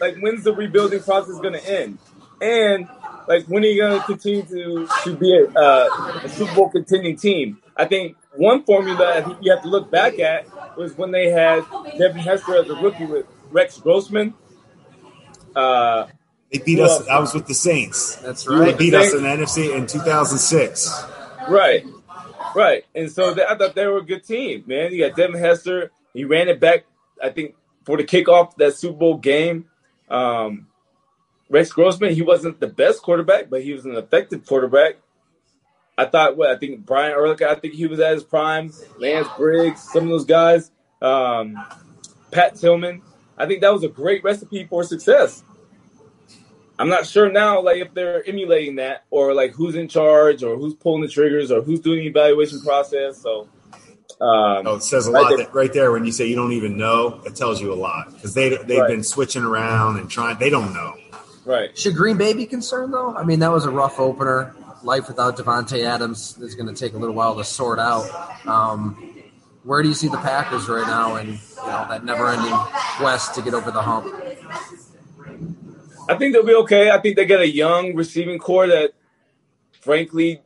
like 0.00 0.16
when's 0.20 0.44
the 0.44 0.54
rebuilding 0.54 1.02
process 1.02 1.38
going 1.40 1.54
to 1.54 1.70
end? 1.72 1.98
And 2.42 2.88
like 3.28 3.44
when 3.46 3.62
are 3.62 3.66
you 3.66 3.82
going 3.82 4.00
to 4.00 4.06
continue 4.06 4.42
to 4.42 4.88
to 5.04 5.16
be 5.16 5.36
a, 5.36 5.48
uh, 5.58 6.20
a 6.24 6.28
Super 6.28 6.54
Bowl 6.54 6.70
contending 6.70 7.16
team? 7.16 7.58
I 7.76 7.84
think 7.86 8.16
one 8.34 8.62
formula 8.64 9.16
I 9.16 9.22
think 9.22 9.38
you 9.40 9.50
have 9.52 9.62
to 9.62 9.68
look 9.68 9.90
back 9.90 10.18
at 10.18 10.46
was 10.76 10.96
when 10.96 11.10
they 11.10 11.30
had 11.30 11.64
Devin 11.98 12.18
Hester 12.18 12.56
as 12.56 12.68
a 12.68 12.74
rookie 12.74 13.06
with 13.06 13.26
Rex 13.50 13.78
Grossman. 13.78 14.34
Uh, 15.54 16.06
They 16.52 16.58
beat 16.58 16.80
us. 16.80 17.06
I 17.08 17.18
was 17.18 17.34
with 17.34 17.46
the 17.46 17.54
Saints. 17.54 18.16
that's 18.16 18.46
right. 18.46 18.58
They 18.58 18.64
right. 18.66 18.78
beat 18.78 18.94
us 18.94 19.12
in 19.14 19.22
the 19.22 19.28
NFC 19.28 19.74
in 19.74 19.86
2006. 19.86 21.04
Right, 21.48 21.84
right. 22.54 22.84
And 22.94 23.10
so 23.10 23.34
they, 23.34 23.44
I 23.44 23.56
thought 23.56 23.74
they 23.74 23.86
were 23.86 23.98
a 23.98 24.04
good 24.04 24.24
team, 24.24 24.64
man. 24.66 24.92
You 24.92 25.06
got 25.06 25.16
Devin 25.16 25.38
Hester. 25.40 25.90
He 26.14 26.24
ran 26.24 26.48
it 26.48 26.60
back, 26.60 26.84
I 27.22 27.30
think, 27.30 27.54
for 27.84 27.96
the 27.96 28.04
kickoff 28.04 28.56
that 28.56 28.74
Super 28.74 28.96
Bowl 28.96 29.16
game. 29.16 29.66
Um, 30.08 30.66
Rex 31.48 31.72
Grossman, 31.72 32.14
he 32.14 32.22
wasn't 32.22 32.60
the 32.60 32.66
best 32.66 33.02
quarterback, 33.02 33.50
but 33.50 33.62
he 33.62 33.72
was 33.72 33.84
an 33.84 33.96
effective 33.96 34.46
quarterback. 34.46 34.96
I 35.98 36.06
thought, 36.06 36.36
what 36.36 36.50
I 36.50 36.56
think 36.56 36.86
Brian 36.86 37.12
Urlacher, 37.12 37.46
I 37.46 37.56
think 37.56 37.74
he 37.74 37.86
was 37.86 38.00
at 38.00 38.14
his 38.14 38.24
prime. 38.24 38.72
Lance 38.98 39.28
Briggs, 39.36 39.82
some 39.82 40.04
of 40.04 40.08
those 40.10 40.24
guys. 40.24 40.70
Um, 41.02 41.62
Pat 42.30 42.56
Tillman. 42.56 43.02
I 43.36 43.46
think 43.46 43.60
that 43.62 43.72
was 43.72 43.84
a 43.84 43.88
great 43.88 44.22
recipe 44.22 44.64
for 44.64 44.84
success. 44.84 45.42
I'm 46.80 46.88
not 46.88 47.06
sure 47.06 47.30
now, 47.30 47.60
like 47.60 47.76
if 47.76 47.92
they're 47.92 48.26
emulating 48.26 48.76
that, 48.76 49.04
or 49.10 49.34
like 49.34 49.52
who's 49.52 49.74
in 49.74 49.86
charge, 49.86 50.42
or 50.42 50.56
who's 50.56 50.72
pulling 50.72 51.02
the 51.02 51.08
triggers, 51.08 51.52
or 51.52 51.60
who's 51.60 51.80
doing 51.80 51.98
the 51.98 52.06
evaluation 52.06 52.58
process. 52.62 53.18
So, 53.18 53.48
um, 54.18 54.66
oh, 54.66 54.76
it 54.76 54.82
says 54.82 55.06
a 55.06 55.12
right 55.12 55.22
lot 55.22 55.36
there. 55.36 55.48
right 55.52 55.72
there 55.74 55.92
when 55.92 56.06
you 56.06 56.12
say 56.12 56.26
you 56.26 56.36
don't 56.36 56.52
even 56.52 56.78
know. 56.78 57.20
It 57.26 57.36
tells 57.36 57.60
you 57.60 57.70
a 57.70 57.76
lot 57.76 58.14
because 58.14 58.32
they 58.32 58.48
they've 58.48 58.78
right. 58.78 58.88
been 58.88 59.04
switching 59.04 59.42
around 59.42 59.98
and 59.98 60.10
trying. 60.10 60.38
They 60.38 60.48
don't 60.48 60.72
know. 60.72 60.96
Right. 61.44 61.76
Should 61.76 61.96
Green 61.96 62.16
Bay 62.16 62.32
be 62.32 62.46
concerned 62.46 62.94
though? 62.94 63.14
I 63.14 63.24
mean, 63.24 63.40
that 63.40 63.52
was 63.52 63.66
a 63.66 63.70
rough 63.70 64.00
opener. 64.00 64.54
Life 64.82 65.08
without 65.08 65.36
Davante 65.36 65.84
Adams 65.84 66.38
is 66.38 66.54
going 66.54 66.74
to 66.74 66.74
take 66.74 66.94
a 66.94 66.96
little 66.96 67.14
while 67.14 67.36
to 67.36 67.44
sort 67.44 67.78
out. 67.78 68.08
Um, 68.46 69.14
where 69.64 69.82
do 69.82 69.88
you 69.88 69.94
see 69.94 70.08
the 70.08 70.16
Packers 70.16 70.66
right 70.68 70.86
now 70.86 71.16
and 71.16 71.28
you 71.28 71.66
know 71.66 71.86
that 71.90 72.02
never-ending 72.02 72.54
quest 72.96 73.34
to 73.34 73.42
get 73.42 73.52
over 73.52 73.70
the 73.70 73.82
hump? 73.82 74.06
I 76.10 76.18
think 76.18 76.32
they'll 76.32 76.44
be 76.44 76.54
okay. 76.54 76.90
I 76.90 76.98
think 76.98 77.16
they 77.16 77.24
get 77.24 77.40
a 77.40 77.48
young 77.48 77.94
receiving 77.94 78.38
core 78.38 78.66
that, 78.66 78.92
frankly, 79.80 80.42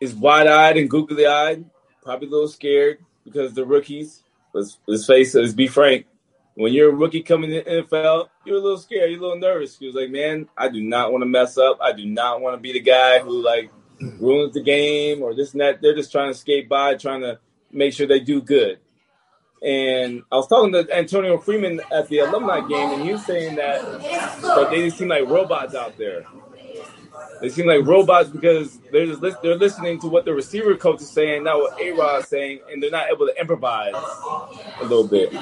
is 0.00 0.14
wide-eyed 0.14 0.76
and 0.76 0.88
googly-eyed. 0.88 1.64
Probably 2.02 2.28
a 2.28 2.30
little 2.30 2.48
scared 2.48 2.98
because 3.24 3.54
the 3.54 3.64
rookies. 3.64 4.22
Let's 4.52 4.78
let's 4.86 5.06
face 5.06 5.34
it. 5.34 5.40
Let's 5.40 5.52
be 5.52 5.66
frank. 5.66 6.06
When 6.54 6.72
you're 6.72 6.90
a 6.90 6.94
rookie 6.94 7.22
coming 7.22 7.50
to 7.50 7.62
the 7.62 7.70
NFL, 7.70 8.28
you're 8.44 8.58
a 8.58 8.60
little 8.60 8.78
scared. 8.78 9.10
You're 9.10 9.18
a 9.20 9.22
little 9.22 9.38
nervous. 9.38 9.80
You're 9.80 9.92
like, 9.92 10.10
man, 10.10 10.48
I 10.56 10.68
do 10.68 10.82
not 10.82 11.10
want 11.10 11.22
to 11.22 11.26
mess 11.26 11.56
up. 11.56 11.78
I 11.80 11.92
do 11.92 12.04
not 12.04 12.40
want 12.40 12.54
to 12.56 12.60
be 12.60 12.72
the 12.72 12.80
guy 12.80 13.20
who 13.20 13.42
like 13.42 13.70
ruins 14.20 14.54
the 14.54 14.62
game 14.62 15.22
or 15.22 15.34
this 15.34 15.52
and 15.52 15.60
that. 15.60 15.80
They're 15.80 15.94
just 15.94 16.12
trying 16.12 16.30
to 16.30 16.38
skate 16.38 16.68
by, 16.68 16.94
trying 16.96 17.22
to 17.22 17.38
make 17.70 17.94
sure 17.94 18.06
they 18.06 18.20
do 18.20 18.42
good. 18.42 18.78
And 19.64 20.24
I 20.32 20.36
was 20.36 20.48
talking 20.48 20.72
to 20.72 20.96
Antonio 20.96 21.38
Freeman 21.38 21.80
at 21.92 22.08
the 22.08 22.18
alumni 22.18 22.60
game, 22.66 22.90
and 22.92 23.02
he 23.02 23.12
was 23.12 23.24
saying 23.24 23.56
that, 23.56 23.80
that 24.42 24.68
they 24.70 24.84
just 24.86 24.98
seem 24.98 25.08
like 25.08 25.28
robots 25.28 25.74
out 25.74 25.96
there. 25.96 26.26
They 27.40 27.48
seem 27.48 27.66
like 27.66 27.84
robots 27.84 28.30
because 28.30 28.78
they're 28.90 29.06
just 29.06 29.20
li- 29.20 29.34
they're 29.42 29.56
listening 29.56 29.98
to 30.00 30.08
what 30.08 30.24
the 30.24 30.32
receiver 30.32 30.76
coach 30.76 31.00
is 31.00 31.10
saying, 31.10 31.44
not 31.44 31.58
what 31.58 31.80
A 31.80 31.90
Rod 31.90 32.22
is 32.22 32.28
saying, 32.28 32.60
and 32.70 32.82
they're 32.82 32.90
not 32.90 33.10
able 33.10 33.26
to 33.26 33.40
improvise 33.40 33.94
a 33.94 34.82
little 34.82 35.06
bit. 35.06 35.32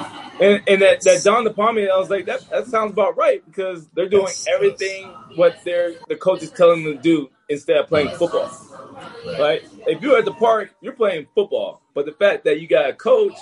And 0.40 0.62
and 0.66 0.82
that 0.82 1.02
that 1.02 1.20
dawned 1.22 1.46
upon 1.46 1.74
me. 1.74 1.88
I 1.88 1.96
was 1.96 2.08
like, 2.08 2.24
that 2.26 2.48
that 2.50 2.66
sounds 2.66 2.92
about 2.92 3.18
right 3.18 3.44
because 3.44 3.86
they're 3.88 4.08
doing 4.08 4.32
everything 4.54 5.08
what 5.34 5.62
their 5.64 5.94
the 6.08 6.16
coach 6.16 6.42
is 6.42 6.50
telling 6.50 6.84
them 6.84 6.94
to 6.94 6.98
do 6.98 7.30
instead 7.50 7.76
of 7.76 7.88
playing 7.88 8.10
football. 8.10 8.50
Right? 9.38 9.62
If 9.86 10.02
you're 10.02 10.18
at 10.18 10.24
the 10.24 10.32
park, 10.32 10.74
you're 10.80 10.94
playing 10.94 11.26
football. 11.34 11.82
But 11.94 12.06
the 12.06 12.12
fact 12.12 12.44
that 12.44 12.60
you 12.60 12.66
got 12.66 12.88
a 12.88 12.94
coach 12.94 13.36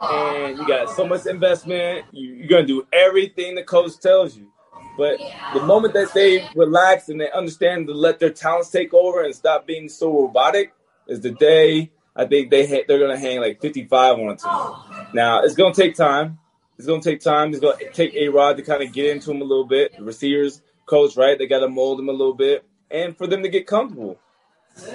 and 0.00 0.58
you 0.58 0.66
got 0.66 0.90
so 0.90 1.06
much 1.06 1.26
investment, 1.26 2.06
you, 2.12 2.34
you're 2.34 2.48
gonna 2.48 2.66
do 2.66 2.86
everything 2.92 3.54
the 3.54 3.62
coach 3.62 3.98
tells 3.98 4.36
you. 4.36 4.48
But 4.96 5.18
the 5.54 5.62
moment 5.64 5.94
that 5.94 6.12
they 6.14 6.48
relax 6.54 7.08
and 7.08 7.20
they 7.20 7.30
understand 7.30 7.86
to 7.88 7.94
let 7.94 8.18
their 8.18 8.30
talents 8.30 8.70
take 8.70 8.94
over 8.94 9.22
and 9.24 9.34
stop 9.34 9.66
being 9.66 9.88
so 9.88 10.10
robotic 10.10 10.72
is 11.06 11.20
the 11.20 11.32
day 11.32 11.90
I 12.16 12.24
think 12.24 12.50
they 12.50 12.66
ha- 12.66 12.84
they're 12.88 12.98
gonna 12.98 13.18
hang 13.18 13.40
like 13.40 13.60
55 13.60 14.18
on 14.18 14.30
a 14.30 14.36
team. 14.36 15.06
Now 15.12 15.42
it's 15.42 15.54
gonna 15.54 15.74
take 15.74 15.94
time. 15.94 16.38
It's 16.78 16.86
gonna 16.86 17.02
take 17.02 17.20
time. 17.20 17.50
It's 17.50 17.60
gonna 17.60 17.76
take 17.92 18.14
a 18.14 18.28
Rod 18.28 18.56
to 18.56 18.62
kind 18.62 18.82
of 18.82 18.92
get 18.92 19.10
into 19.10 19.30
him 19.30 19.42
a 19.42 19.44
little 19.44 19.66
bit. 19.66 19.96
The 19.96 20.02
receivers 20.02 20.62
coach, 20.86 21.16
right? 21.16 21.38
They 21.38 21.46
got 21.46 21.60
to 21.60 21.68
mold 21.68 22.00
him 22.00 22.08
a 22.08 22.12
little 22.12 22.34
bit, 22.34 22.64
and 22.90 23.16
for 23.16 23.26
them 23.26 23.42
to 23.42 23.48
get 23.48 23.66
comfortable. 23.66 24.18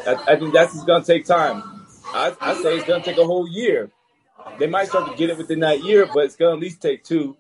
I, 0.05 0.17
I 0.27 0.35
think 0.35 0.53
that's 0.53 0.73
just 0.73 0.87
gonna 0.87 1.03
take 1.03 1.25
time. 1.25 1.85
I, 2.05 2.35
I 2.41 2.53
say 2.55 2.75
it's 2.75 2.87
gonna 2.87 3.03
take 3.03 3.17
a 3.17 3.25
whole 3.25 3.47
year. 3.47 3.91
They 4.59 4.67
might 4.67 4.87
start 4.87 5.09
to 5.09 5.17
get 5.17 5.29
it 5.29 5.37
within 5.37 5.59
that 5.61 5.83
year, 5.83 6.07
but 6.13 6.25
it's 6.25 6.35
gonna 6.35 6.53
at 6.53 6.59
least 6.59 6.81
take 6.81 7.03
two. 7.03 7.35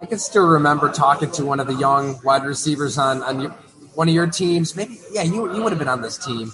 I 0.00 0.06
can 0.06 0.18
still 0.18 0.46
remember 0.46 0.92
talking 0.92 1.30
to 1.32 1.44
one 1.44 1.58
of 1.58 1.66
the 1.66 1.74
young 1.74 2.20
wide 2.22 2.44
receivers 2.44 2.98
on 2.98 3.22
on 3.22 3.40
your, 3.40 3.50
one 3.94 4.08
of 4.08 4.14
your 4.14 4.26
teams. 4.26 4.76
Maybe 4.76 4.98
yeah, 5.10 5.22
you 5.22 5.54
you 5.54 5.62
would 5.62 5.72
have 5.72 5.78
been 5.78 5.88
on 5.88 6.02
this 6.02 6.18
team, 6.18 6.52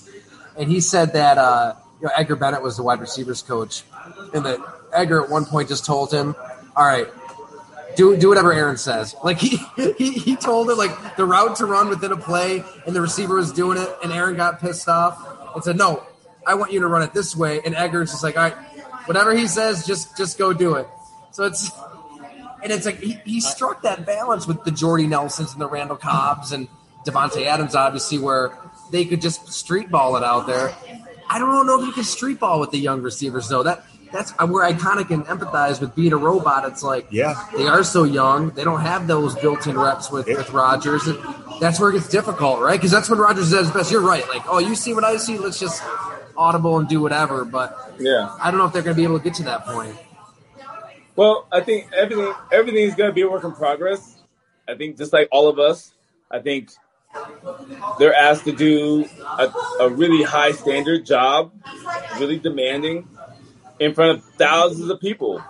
and 0.57 0.71
he 0.71 0.81
said 0.81 1.13
that 1.15 1.39
uh, 1.39 1.75
you 2.01 2.07
know, 2.07 2.13
Edgar 2.17 2.37
Bennett 2.37 2.63
was 2.63 2.77
the 2.77 2.83
wide 2.83 3.01
receivers 3.01 3.43
coach, 3.43 3.83
and 4.33 4.47
that 4.47 4.59
Edgar 4.93 5.25
at 5.25 5.31
one 5.31 5.45
point 5.45 5.69
just 5.69 5.85
told 5.85 6.13
him, 6.13 6.37
"All 6.77 6.87
right, 6.87 7.09
do 7.97 8.17
do 8.17 8.29
whatever 8.29 8.53
Aaron 8.53 8.77
says." 8.77 9.17
Like 9.25 9.39
he 9.39 9.59
he, 9.99 10.13
he 10.13 10.37
told 10.37 10.71
him 10.71 10.79
like 10.79 11.17
the 11.17 11.25
route 11.25 11.57
to 11.57 11.67
run 11.67 11.89
within 11.89 12.13
a 12.13 12.17
play, 12.17 12.63
and 12.87 12.95
the 12.95 13.01
receiver 13.01 13.35
was 13.35 13.53
doing 13.53 13.77
it, 13.77 13.89
and 14.05 14.13
Aaron 14.13 14.37
got 14.37 14.61
pissed 14.61 14.89
off 14.89 15.55
and 15.55 15.65
said, 15.65 15.77
"No, 15.77 16.07
I 16.47 16.55
want 16.55 16.73
you 16.73 16.81
to 16.81 16.87
run 16.87 17.03
it 17.03 17.13
this 17.13 17.37
way." 17.37 17.61
And 17.65 17.75
Edgar's 17.75 18.13
is 18.13 18.23
like, 18.23 18.37
"All 18.37 18.45
right, 18.45 18.57
whatever 19.07 19.35
he 19.35 19.47
says, 19.47 19.87
just 19.87 20.17
just 20.17 20.39
go 20.39 20.53
do 20.53 20.75
it." 20.75 20.89
So 21.31 21.45
it's 21.45 21.71
and 22.63 22.73
it's 22.73 22.87
like 22.87 22.99
he, 22.99 23.19
he 23.25 23.41
struck 23.41 23.83
that 23.83 24.07
balance 24.07 24.47
with 24.47 24.65
the 24.65 24.71
Jordy 24.71 25.07
Nelsons 25.07 25.53
and 25.53 25.61
the 25.61 25.69
Randall 25.69 25.97
Cobbs 25.97 26.53
and 26.53 26.69
Davante 27.05 27.45
Adams, 27.47 27.75
obviously, 27.75 28.19
where 28.19 28.57
they 28.91 29.05
could 29.05 29.21
just 29.21 29.53
street 29.53 29.91
ball 29.91 30.17
it 30.17 30.23
out 30.23 30.47
there. 30.47 30.75
I 31.29 31.39
don't 31.39 31.67
know 31.67 31.81
if 31.81 31.87
you 31.87 31.93
can 31.93 32.05
street 32.05 32.39
ball 32.39 32.61
with 32.61 32.71
the 32.71 32.79
young 32.79 33.03
receivers 33.03 33.49
though. 33.49 33.63
That 33.63 33.85
that's 34.13 34.35
uh, 34.39 34.47
where 34.47 34.65
I 34.65 34.75
kind 34.75 35.01
of 35.01 35.09
can 35.09 35.23
empathize 35.25 35.81
with 35.81 35.95
being 35.95 36.13
a 36.13 36.17
robot. 36.17 36.67
It's 36.67 36.83
like 36.83 37.09
yeah, 37.11 37.49
they 37.57 37.67
are 37.67 37.83
so 37.83 38.05
young, 38.05 38.51
they 38.51 38.65
don't 38.65 38.83
have 38.83 39.07
those 39.07 39.35
built-in 39.37 39.79
reps 39.79 40.11
with 40.11 40.27
with 40.27 40.51
Rodgers, 40.51 41.07
and 41.07 41.19
that's 41.61 41.81
where 41.81 41.91
it 41.91 41.95
gets 41.95 42.09
difficult, 42.09 42.61
right? 42.61 42.79
Because 42.79 42.91
that's 42.91 43.09
when 43.09 43.19
Rodgers 43.19 43.51
does 43.51 43.71
best. 43.71 43.91
You're 43.91 44.03
right. 44.03 44.29
Like, 44.29 44.43
oh, 44.47 44.59
you 44.59 44.75
see 44.75 44.95
what 44.95 45.05
I 45.05 45.17
see. 45.17 45.39
Let's 45.39 45.59
just 45.59 45.83
audible 46.37 46.79
and 46.79 46.89
do 46.89 47.01
whatever. 47.01 47.45
But 47.45 47.95
yeah, 47.99 48.35
I 48.41 48.51
don't 48.51 48.59
know 48.59 48.67
if 48.67 48.73
they're 48.73 48.83
going 48.83 48.97
to 48.97 49.01
be 49.01 49.05
able 49.05 49.19
to 49.19 49.25
get 49.25 49.35
to 49.35 49.45
that 49.45 49.67
point. 49.67 49.97
Well, 51.15 51.47
I 51.53 51.61
think 51.61 51.93
everything 51.93 52.33
everything's 52.51 52.95
going 52.95 53.11
to 53.11 53.15
be 53.15 53.23
a 53.23 53.31
work 53.31 53.45
in 53.45 53.53
progress. 53.53 54.21
I 54.69 54.75
think 54.75 54.97
just 54.97 55.13
like 55.13 55.29
all 55.31 55.49
of 55.49 55.59
us, 55.59 55.93
I 56.31 56.39
think 56.39 56.71
they're 57.99 58.15
asked 58.15 58.45
to 58.45 58.53
do 58.53 59.07
a, 59.25 59.53
a 59.81 59.89
really 59.91 60.23
high 60.23 60.53
standard 60.53 61.05
job, 61.05 61.53
really 62.19 62.39
demanding 62.39 63.09
in 63.79 63.95
front 63.95 64.19
of 64.19 64.25
thousands 64.35 64.89
of 64.89 65.01
people. 65.01 65.43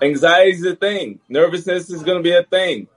Anxiety 0.00 0.50
is 0.52 0.64
a 0.64 0.74
thing. 0.74 1.20
Nervousness 1.28 1.90
is 1.90 2.02
going 2.02 2.18
to 2.18 2.22
be 2.22 2.32
a 2.32 2.42
thing. 2.42 2.88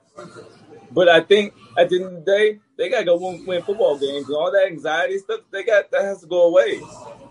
But 0.91 1.09
I 1.09 1.21
think 1.21 1.53
at 1.77 1.89
the 1.89 1.97
end 1.97 2.05
of 2.05 2.13
the 2.13 2.31
day, 2.31 2.59
they 2.77 2.89
got 2.89 2.99
to 2.99 3.05
go 3.05 3.17
win, 3.17 3.45
win 3.45 3.61
football 3.61 3.97
games 3.97 4.27
and 4.27 4.35
all 4.35 4.51
that 4.51 4.67
anxiety 4.67 5.17
stuff. 5.19 5.41
They 5.51 5.63
got 5.63 5.91
that 5.91 6.01
has 6.01 6.21
to 6.21 6.27
go 6.27 6.47
away. 6.47 6.81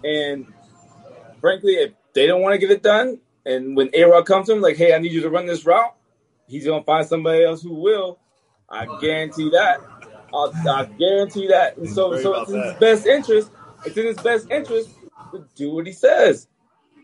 And 0.03 0.47
frankly, 1.41 1.75
if 1.75 1.93
they 2.15 2.27
don't 2.27 2.43
want 2.43 2.55
to 2.55 2.59
get 2.59 2.71
it 2.71 2.83
done, 2.83 3.21
and 3.45 3.77
when 3.77 3.91
A 3.93 4.05
Rod 4.05 4.27
comes 4.27 4.47
to 4.47 4.55
him, 4.55 4.61
like, 4.61 4.77
hey, 4.77 4.95
I 4.95 4.99
need 4.99 5.13
you 5.13 5.21
to 5.23 5.31
run 5.31 5.47
this 5.47 5.67
route, 5.67 5.95
he's 6.49 6.67
gonna 6.67 6.85
find 6.85 7.07
somebody 7.07 7.45
else 7.45 7.63
who 7.63 7.75
will. 7.75 8.19
I 8.69 8.87
guarantee 9.01 9.51
that. 9.51 9.81
I'll, 10.33 10.53
I 10.69 10.87
guarantee 10.99 11.49
that. 11.49 11.77
And 11.77 11.89
so, 11.89 12.21
so 12.21 12.43
it's 12.43 12.51
in 12.51 12.63
his 12.63 12.75
best 12.75 13.07
interest. 13.07 13.51
It's 13.85 13.97
in 13.97 14.07
his 14.07 14.19
best 14.19 14.51
interest 14.51 14.91
to 15.33 15.45
do 15.55 15.75
what 15.75 15.87
he 15.87 15.93
says 15.93 16.49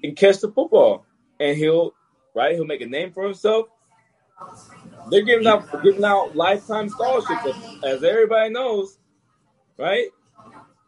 and 0.03 0.17
catch 0.17 0.41
the 0.41 0.51
football, 0.51 1.05
and 1.39 1.57
he'll 1.57 1.95
right. 2.35 2.55
He'll 2.55 2.65
make 2.65 2.81
a 2.81 2.87
name 2.87 3.13
for 3.13 3.25
himself. 3.25 3.67
They're 5.09 5.23
giving 5.23 5.47
out 5.47 5.83
giving 5.83 6.05
out 6.05 6.37
lifetime 6.37 6.89
scholarships, 6.89 7.59
as 7.85 8.05
everybody 8.05 8.51
knows, 8.51 8.99
right? 9.79 10.09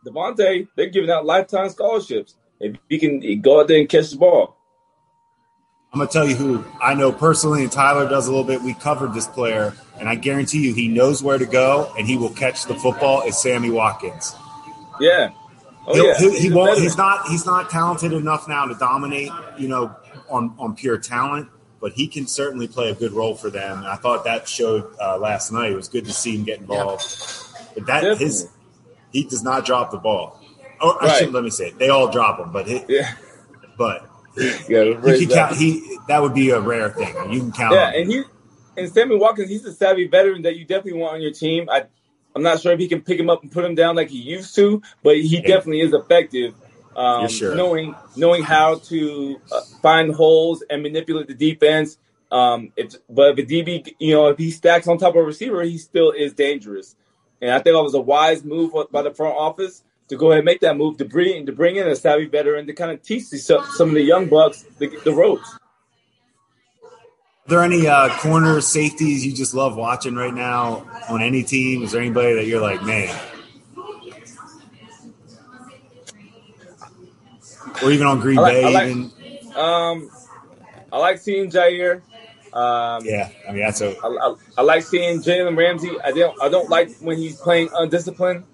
Davante, 0.07 0.69
they're 0.77 0.91
giving 0.91 1.11
out 1.11 1.25
lifetime 1.25 1.71
scholarships 1.71 2.35
if 2.61 2.77
he 2.89 2.99
can 2.99 3.41
go 3.41 3.61
out 3.61 3.69
there 3.69 3.79
and 3.79 3.89
catch 3.89 4.11
the 4.11 4.17
ball. 4.17 4.57
I'm 5.93 5.99
gonna 5.99 6.11
tell 6.11 6.27
you 6.27 6.35
who 6.35 6.65
I 6.81 6.95
know 6.95 7.13
personally, 7.13 7.63
and 7.63 7.71
Tyler 7.71 8.09
does 8.09 8.27
a 8.27 8.31
little 8.31 8.47
bit. 8.47 8.63
We 8.63 8.73
covered 8.75 9.13
this 9.13 9.27
player, 9.27 9.75
and 10.01 10.09
I 10.09 10.15
guarantee 10.15 10.67
you, 10.67 10.73
he 10.75 10.89
knows 10.89 11.23
where 11.23 11.37
to 11.37 11.45
go, 11.45 11.93
and 11.99 12.07
he 12.07 12.17
will 12.17 12.31
catch 12.31 12.65
the 12.65 12.75
football. 12.75 13.23
Is 13.23 13.37
Sammy 13.41 13.69
Watkins? 13.69 14.35
Yeah, 15.01 15.31
oh, 15.87 15.95
yeah. 15.95 16.17
He, 16.17 16.49
he 16.49 16.51
won't. 16.51 16.79
He's 16.79 16.97
not. 16.97 17.29
He's 17.29 17.45
not 17.45 17.69
talented 17.69 18.15
enough 18.15 18.49
now 18.49 18.65
to 18.65 18.75
dominate. 18.75 19.31
You 19.59 19.69
know, 19.69 19.95
on 20.31 20.55
on 20.59 20.75
pure 20.75 20.97
talent, 20.97 21.49
but 21.83 21.93
he 21.95 22.07
can 22.07 22.29
certainly 22.29 22.69
play 22.69 22.91
a 22.91 22.95
good 22.95 23.13
role 23.13 23.35
for 23.35 23.51
them. 23.51 23.79
And 23.79 23.89
I 23.89 23.97
thought 23.97 24.25
that 24.25 24.49
showed 24.49 24.95
uh, 25.01 25.19
last 25.19 25.51
night. 25.51 25.73
It 25.73 25.75
was 25.75 25.89
good 25.89 26.05
to 26.05 26.13
see 26.13 26.37
him 26.37 26.45
get 26.45 26.61
involved. 26.61 27.05
But 27.75 27.87
that 27.87 28.03
Definitely. 28.03 28.25
his 28.25 28.49
he 29.13 29.25
does 29.25 29.43
not 29.43 29.67
drop 29.67 29.91
the 29.91 29.99
ball. 29.99 30.41
Oh, 30.81 30.97
I 31.01 31.07
right. 31.07 31.17
shouldn't 31.17 31.35
let 31.35 31.43
me 31.43 31.51
say 31.51 31.69
it. 31.69 31.79
They 31.79 31.89
all 31.89 32.09
drop 32.09 32.39
them, 32.39 32.53
but 32.53 32.69
he, 32.69 32.85
yeah. 32.89 33.15
but 33.77 34.09
yeah, 34.37 34.53
you 34.69 34.97
can 35.03 35.29
count. 35.29 35.57
He 35.57 35.99
that 36.07 36.23
would 36.23 36.35
be 36.35 36.51
a 36.51 36.61
rare 36.61 36.91
thing. 36.91 37.33
You 37.33 37.41
can 37.41 37.53
count. 37.53 37.75
Yeah, 37.75 37.91
and 37.91 38.11
he 38.11 38.23
and 38.77 38.91
Sammy 38.91 39.17
Watkins, 39.17 39.51
he's 39.51 39.65
a 39.65 39.73
savvy 39.73 40.07
veteran 40.07 40.43
that 40.43 40.57
you 40.57 40.65
definitely 40.65 41.01
want 41.01 41.15
on 41.15 41.21
your 41.21 41.33
team. 41.33 41.69
I 41.69 41.87
I'm 42.37 42.43
not 42.43 42.61
sure 42.61 42.73
if 42.73 42.79
he 42.79 42.89
can 42.89 43.03
pick 43.03 43.19
him 43.19 43.29
up 43.29 43.43
and 43.43 43.51
put 43.51 43.65
him 43.65 43.75
down 43.75 43.97
like 43.97 44.09
he 44.09 44.19
used 44.19 44.55
to, 44.55 44.81
but 45.03 45.17
he 45.17 45.39
yeah. 45.39 45.49
definitely 45.49 45.81
is 45.81 45.93
effective. 45.93 46.55
Um, 46.97 47.29
sure. 47.29 47.55
Knowing 47.55 47.95
knowing 48.17 48.43
how 48.43 48.77
to 48.77 49.41
uh, 49.51 49.61
find 49.81 50.15
holes 50.15 50.63
and 50.69 50.83
manipulate 50.83 51.29
the 51.29 51.35
defense. 51.35 51.99
Um, 52.31 52.73
if, 52.77 52.95
but 53.11 53.39
if 53.39 53.45
a 53.45 53.51
DB, 53.51 53.95
you 53.99 54.15
know, 54.15 54.29
if 54.29 54.39
he 54.39 54.51
stacks 54.51 54.89
on 54.89 54.97
top 54.97 55.15
of 55.15 55.23
a 55.23 55.23
receiver, 55.23 55.63
he 55.63 55.77
still 55.77 56.13
is 56.13 56.33
dangerous. 56.33 56.97
And 57.43 57.51
I 57.51 57.57
think 57.57 57.75
that 57.77 57.83
was 57.83 57.95
a 57.95 58.01
wise 58.01 58.45
move 58.45 58.73
by 58.91 59.03
the 59.03 59.11
front 59.11 59.37
office 59.37 59.83
to 60.09 60.17
go 60.17 60.29
ahead 60.31 60.39
and 60.39 60.45
make 60.45 60.61
that 60.61 60.77
move 60.77 60.97
to 60.99 61.05
bring 61.05 61.47
to 61.47 61.53
bring 61.53 61.77
in 61.77 61.89
a 61.89 61.97
savvy 61.97 62.27
veteran 62.27 62.67
to 62.67 62.73
kind 62.73 62.91
of 62.91 63.03
teach 63.03 63.25
some 63.25 63.89
of 63.89 63.95
the 63.95 64.03
young 64.03 64.29
bucks 64.29 64.65
the, 64.79 64.89
the 65.05 65.13
ropes. 65.13 65.59
there 67.47 67.63
any 67.63 67.87
uh, 67.87 68.09
corner 68.19 68.61
safeties 68.61 69.27
you 69.27 69.33
just 69.33 69.55
love 69.55 69.77
watching 69.77 70.15
right 70.15 70.35
now 70.35 70.87
on 71.09 71.23
any 71.23 71.43
team? 71.43 71.83
Is 71.83 71.93
there 71.93 72.01
anybody 72.01 72.35
that 72.35 72.47
you're 72.47 72.61
like, 72.61 72.83
man? 72.83 73.15
Or 77.83 77.91
even 77.91 78.07
on 78.07 78.21
Green 78.21 78.37
like- 78.37 78.55
Bay, 78.55 78.65
I 78.65 78.69
like- 78.71 78.89
even 78.91 79.57
Um, 79.57 80.11
I 80.93 80.99
like 80.99 81.19
seeing 81.19 81.51
Jaire. 81.51 82.03
Um, 82.53 83.03
yeah. 83.07 83.31
I 83.49 83.53
mean, 83.53 83.63
that's 83.63 83.81
a 83.81 83.97
I, 84.05 84.09
I, 84.09 84.35
I 84.59 84.63
like 84.63 84.83
seeing 84.83 85.23
Jalen 85.23 85.57
Ramsey. 85.57 85.91
I 86.05 86.13
don't 86.13 86.41
I 86.43 86.51
don't 86.51 86.69
like 86.69 86.95
when 86.99 87.17
he's 87.17 87.37
playing 87.41 87.71
undisciplined. 87.75 88.45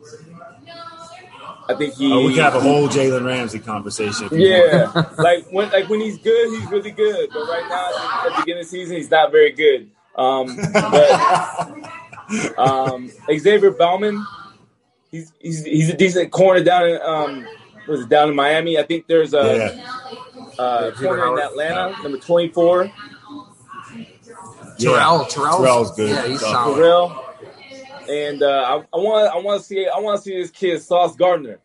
I 1.68 1.74
think 1.74 1.94
he. 1.94 2.10
oh, 2.12 2.24
we 2.24 2.34
can 2.34 2.44
have 2.44 2.54
a 2.54 2.60
whole 2.60 2.88
Jalen 2.88 3.26
Ramsey 3.26 3.58
conversation. 3.58 4.28
Yeah, 4.32 4.92
like 5.18 5.46
when 5.50 5.70
like 5.70 5.88
when 5.88 6.00
he's 6.00 6.16
good, 6.18 6.48
he's 6.50 6.70
really 6.70 6.92
good. 6.92 7.28
But 7.32 7.40
right 7.40 7.66
now, 7.68 8.26
at 8.26 8.36
the 8.36 8.42
beginning 8.42 8.60
of 8.62 8.66
the 8.66 8.70
season, 8.70 8.96
he's 8.96 9.10
not 9.10 9.32
very 9.32 9.52
good. 9.52 9.90
Um, 10.14 10.56
but 10.72 12.58
um, 12.58 13.10
Xavier 13.36 13.72
Bauman, 13.72 14.24
he's 15.10 15.32
he's 15.40 15.64
he's 15.64 15.90
a 15.90 15.96
decent 15.96 16.30
corner 16.30 16.62
down 16.62 16.88
in 16.88 17.00
um, 17.02 17.46
was 17.88 18.02
it 18.02 18.08
down 18.08 18.28
in 18.28 18.36
Miami? 18.36 18.78
I 18.78 18.82
think 18.84 19.06
there's 19.06 19.34
a 19.34 19.74
yeah. 19.76 20.52
uh, 20.58 20.90
corner 20.92 21.14
in 21.22 21.24
Howard. 21.24 21.40
Atlanta, 21.40 22.02
number 22.02 22.18
twenty 22.18 22.48
four, 22.48 22.90
Yeah. 24.78 24.90
Terrell, 24.92 25.24
Terrell's, 25.24 25.56
Terrell's 25.60 25.96
good. 25.96 26.10
Yeah, 26.10 26.26
he's 26.26 26.40
solid. 26.40 26.76
Terrell. 26.76 27.24
And 28.08 28.42
uh, 28.42 28.46
I 28.92 28.96
I 28.96 29.00
want 29.00 29.34
I 29.34 29.38
want 29.38 29.60
to 29.60 29.66
see 29.66 29.86
I 29.86 29.98
want 29.98 30.16
to 30.18 30.22
see 30.22 30.40
this 30.40 30.50
kid 30.50 30.80
Sauce 30.82 31.16
Gardner. 31.16 31.58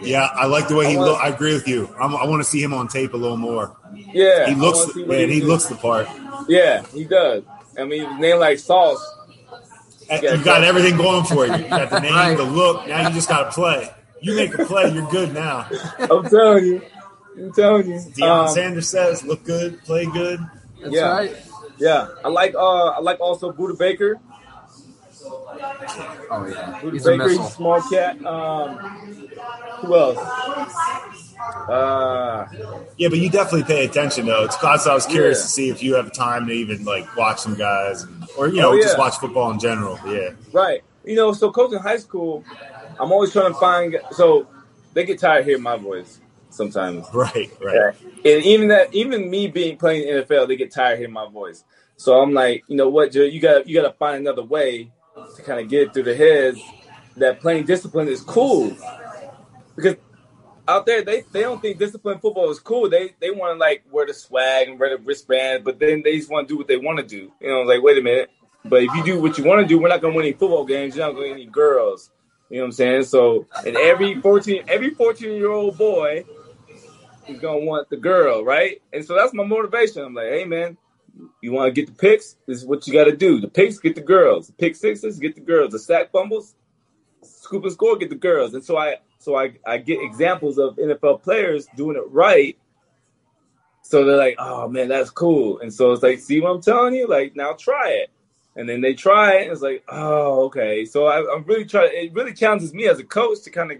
Yeah, 0.00 0.28
I 0.32 0.46
like 0.46 0.68
the 0.68 0.76
way 0.76 0.88
he 0.90 0.96
I. 0.96 1.02
I 1.02 1.28
agree 1.28 1.52
with 1.52 1.66
you. 1.66 1.92
I'm, 2.00 2.14
I 2.14 2.26
want 2.26 2.40
to 2.44 2.48
see 2.48 2.62
him 2.62 2.72
on 2.72 2.86
tape 2.86 3.12
a 3.12 3.16
little 3.16 3.36
more. 3.36 3.76
Yeah, 3.92 4.46
He 4.48 4.54
looks, 4.54 4.78
wanna 4.78 4.92
see 4.92 5.00
what 5.00 5.08
man, 5.08 5.28
he 5.28 5.38
can 5.38 5.40
do. 5.40 5.46
looks 5.48 5.66
the 5.66 5.74
part. 5.74 6.06
Yeah, 6.48 6.84
he 6.94 7.04
does. 7.04 7.42
I 7.76 7.84
mean, 7.84 8.08
his 8.08 8.18
name 8.20 8.38
like 8.38 8.60
Sauce. 8.60 9.04
You 10.10 10.44
got 10.44 10.62
everything 10.62 10.96
going 10.96 11.24
for 11.24 11.46
you. 11.46 11.54
You 11.56 11.68
got 11.68 11.90
the 11.90 11.98
name, 12.02 12.12
Right. 12.14 12.36
the 12.36 12.44
look. 12.44 12.86
Now 12.86 13.08
you 13.08 13.14
just 13.14 13.28
got 13.28 13.44
to 13.44 13.50
play. 13.50 13.90
You 14.22 14.36
make 14.36 14.54
a 14.56 14.64
play, 14.64 14.88
you're 14.92 15.10
good 15.10 15.34
now. 15.34 15.66
I'm 15.98 16.24
telling 16.28 16.64
you. 16.64 16.82
I'm 17.36 17.52
telling 17.52 17.88
you. 17.88 17.96
Deion 17.96 18.46
Um, 18.48 18.54
Sanders 18.54 18.88
says, 18.88 19.24
"Look 19.24 19.44
good, 19.44 19.82
play 19.84 20.06
good." 20.06 20.38
That's 20.80 20.94
Yeah. 20.94 21.10
right. 21.10 21.36
yeah, 21.78 22.08
I 22.24 22.28
like 22.28 22.54
uh 22.54 22.86
I 22.90 23.00
like 23.00 23.18
also 23.20 23.52
Budda 23.52 23.76
Baker. 23.78 24.20
Oh 26.30 26.46
yeah, 26.46 26.78
Budda 26.82 26.92
he's 26.92 27.06
a 27.06 27.10
Baker, 27.10 27.28
he's 27.28 27.38
a 27.38 27.44
small 27.50 27.82
cat. 27.82 28.24
Um, 28.24 28.76
who 29.80 29.96
else? 29.96 30.18
Uh, 31.68 32.46
Yeah, 32.98 33.08
but 33.08 33.18
you 33.18 33.30
definitely 33.30 33.64
pay 33.64 33.84
attention 33.84 34.26
though. 34.26 34.44
It's 34.44 34.56
cause 34.56 34.86
I 34.86 34.94
was 34.94 35.06
curious 35.06 35.38
Yeah. 35.38 35.42
to 35.44 35.48
see 35.48 35.68
if 35.70 35.82
you 35.82 35.94
have 35.94 36.12
time 36.12 36.46
to 36.46 36.52
even 36.52 36.84
like 36.84 37.16
watch 37.16 37.40
some 37.40 37.54
guys, 37.54 38.06
or 38.36 38.48
you 38.48 38.60
know, 38.60 38.70
Oh, 38.70 38.74
yeah. 38.74 38.82
just 38.82 38.98
watch 38.98 39.16
football 39.18 39.50
in 39.50 39.58
general. 39.58 39.98
Yeah, 40.06 40.30
right. 40.52 40.82
You 41.04 41.16
know, 41.16 41.32
so 41.32 41.50
coaching 41.50 41.78
high 41.80 41.96
school, 41.96 42.44
I'm 43.02 43.10
always 43.10 43.32
trying 43.32 43.52
to 43.52 43.58
find. 43.58 43.98
So 44.12 44.46
they 44.94 45.04
get 45.04 45.18
tired 45.18 45.40
of 45.40 45.46
hearing 45.46 45.62
my 45.62 45.76
voice 45.76 46.20
sometimes. 46.50 47.06
right, 47.14 47.50
right. 47.60 47.94
Yeah. 48.24 48.32
And 48.32 48.44
even 48.44 48.68
that, 48.68 48.94
even 48.94 49.28
me 49.28 49.48
being 49.48 49.76
playing 49.76 50.08
in 50.08 50.16
the 50.16 50.22
NFL, 50.22 50.48
they 50.48 50.56
get 50.56 50.72
tired 50.72 50.94
of 50.94 50.98
hearing 51.00 51.12
my 51.12 51.28
voice. 51.28 51.64
So 51.96 52.20
I'm 52.20 52.32
like, 52.32 52.64
you 52.68 52.76
know 52.76 52.88
what, 52.88 53.12
Joe, 53.12 53.22
you 53.22 53.40
got 53.40 53.68
you 53.68 53.80
got 53.80 53.88
to 53.88 53.96
find 53.96 54.18
another 54.18 54.42
way 54.42 54.92
to 55.36 55.42
kind 55.42 55.60
of 55.60 55.68
get 55.68 55.92
through 55.92 56.04
the 56.04 56.14
heads 56.14 56.60
that 57.16 57.40
playing 57.40 57.64
discipline 57.64 58.08
is 58.08 58.20
cool. 58.20 58.76
Because 59.74 59.96
out 60.68 60.86
there, 60.86 61.02
they, 61.02 61.22
they 61.32 61.40
don't 61.42 61.60
think 61.60 61.78
discipline 61.78 62.18
football 62.18 62.50
is 62.50 62.60
cool. 62.60 62.88
They 62.88 63.14
they 63.20 63.30
want 63.30 63.56
to 63.56 63.58
like 63.58 63.84
wear 63.90 64.06
the 64.06 64.14
swag 64.14 64.68
and 64.68 64.78
wear 64.78 64.96
the 64.96 65.02
wristband, 65.02 65.64
but 65.64 65.78
then 65.78 66.02
they 66.02 66.16
just 66.16 66.30
want 66.30 66.48
to 66.48 66.54
do 66.54 66.58
what 66.58 66.68
they 66.68 66.76
want 66.76 66.98
to 66.98 67.04
do. 67.04 67.32
You 67.40 67.48
know, 67.48 67.62
like 67.62 67.82
wait 67.82 67.98
a 67.98 68.02
minute. 68.02 68.30
But 68.64 68.84
if 68.84 68.94
you 68.94 69.02
do 69.02 69.20
what 69.20 69.38
you 69.38 69.44
want 69.44 69.60
to 69.60 69.66
do, 69.66 69.78
we're 69.78 69.88
not 69.88 70.00
going 70.00 70.12
to 70.12 70.16
win 70.16 70.26
any 70.26 70.34
football 70.34 70.64
games. 70.64 70.94
You're 70.94 71.06
not 71.06 71.14
going 71.14 71.24
to 71.24 71.30
win 71.30 71.40
any 71.40 71.50
girls. 71.50 72.10
You 72.52 72.58
know 72.58 72.64
what 72.64 72.66
I'm 72.66 72.72
saying? 72.72 73.04
So, 73.04 73.46
and 73.64 73.78
every 73.78 74.20
14 74.20 74.64
every 74.68 74.90
14 74.90 75.32
year 75.32 75.50
old 75.50 75.78
boy 75.78 76.22
is 77.26 77.40
gonna 77.40 77.64
want 77.64 77.88
the 77.88 77.96
girl, 77.96 78.44
right? 78.44 78.82
And 78.92 79.02
so 79.02 79.14
that's 79.14 79.32
my 79.32 79.42
motivation. 79.42 80.02
I'm 80.02 80.12
like, 80.12 80.28
hey 80.28 80.44
man, 80.44 80.76
you 81.40 81.50
want 81.52 81.74
to 81.74 81.80
get 81.80 81.86
the 81.88 81.98
picks? 81.98 82.36
This 82.46 82.58
is 82.58 82.66
what 82.66 82.86
you 82.86 82.92
got 82.92 83.04
to 83.04 83.16
do. 83.16 83.40
The 83.40 83.48
picks 83.48 83.78
get 83.78 83.94
the 83.94 84.02
girls. 84.02 84.48
The 84.48 84.52
pick 84.52 84.76
sixes 84.76 85.18
get 85.18 85.34
the 85.34 85.40
girls. 85.40 85.72
The 85.72 85.78
sack 85.78 86.12
fumbles, 86.12 86.54
scoop 87.22 87.62
and 87.62 87.72
score 87.72 87.96
get 87.96 88.10
the 88.10 88.16
girls. 88.16 88.52
And 88.52 88.62
so 88.62 88.76
I 88.76 88.96
so 89.18 89.34
I 89.34 89.54
I 89.66 89.78
get 89.78 90.02
examples 90.02 90.58
of 90.58 90.76
NFL 90.76 91.22
players 91.22 91.66
doing 91.74 91.96
it 91.96 92.04
right. 92.10 92.58
So 93.80 94.04
they're 94.04 94.18
like, 94.18 94.36
oh 94.38 94.68
man, 94.68 94.88
that's 94.88 95.08
cool. 95.08 95.58
And 95.60 95.72
so 95.72 95.92
it's 95.92 96.02
like, 96.02 96.18
see 96.18 96.42
what 96.42 96.50
I'm 96.50 96.60
telling 96.60 96.92
you? 96.92 97.08
Like 97.08 97.34
now 97.34 97.54
try 97.54 97.92
it. 97.92 98.10
And 98.54 98.68
then 98.68 98.82
they 98.82 98.92
try 98.94 99.36
it, 99.36 99.42
and 99.44 99.52
it's 99.52 99.62
like, 99.62 99.82
oh, 99.88 100.44
okay. 100.44 100.84
So 100.84 101.06
I, 101.06 101.34
I'm 101.34 101.44
really 101.44 101.64
trying. 101.64 101.90
It 101.92 102.12
really 102.12 102.34
challenges 102.34 102.74
me 102.74 102.86
as 102.86 102.98
a 102.98 103.04
coach 103.04 103.42
to 103.42 103.50
kind 103.50 103.72
of, 103.72 103.78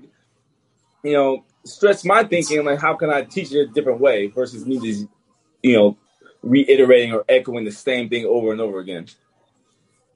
you 1.03 1.13
know, 1.13 1.45
stretch 1.65 2.05
my 2.05 2.25
thinking. 2.25 2.65
Like, 2.65 2.81
how 2.81 2.95
can 2.95 3.11
I 3.11 3.23
teach 3.23 3.53
it 3.53 3.61
a 3.61 3.67
different 3.67 4.01
way 4.01 4.29
versus 4.29 4.65
me 4.65 4.79
just, 4.79 5.07
you 5.63 5.77
know, 5.77 5.99
reiterating 6.43 7.13
or 7.13 7.25
echoing 7.29 7.65
the 7.65 7.73
same 7.73 8.09
thing 8.09 8.27
over 8.27 8.53
and 8.53 8.61
over 8.61 8.81
again. 8.81 9.07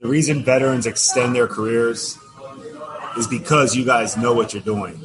The 0.01 0.07
reason 0.07 0.43
veterans 0.43 0.85
extend 0.85 1.35
their 1.35 1.47
careers 1.47 2.17
is 3.17 3.27
because 3.27 3.75
you 3.75 3.85
guys 3.85 4.15
know 4.17 4.33
what 4.33 4.53
you're 4.53 4.61
doing. 4.61 5.01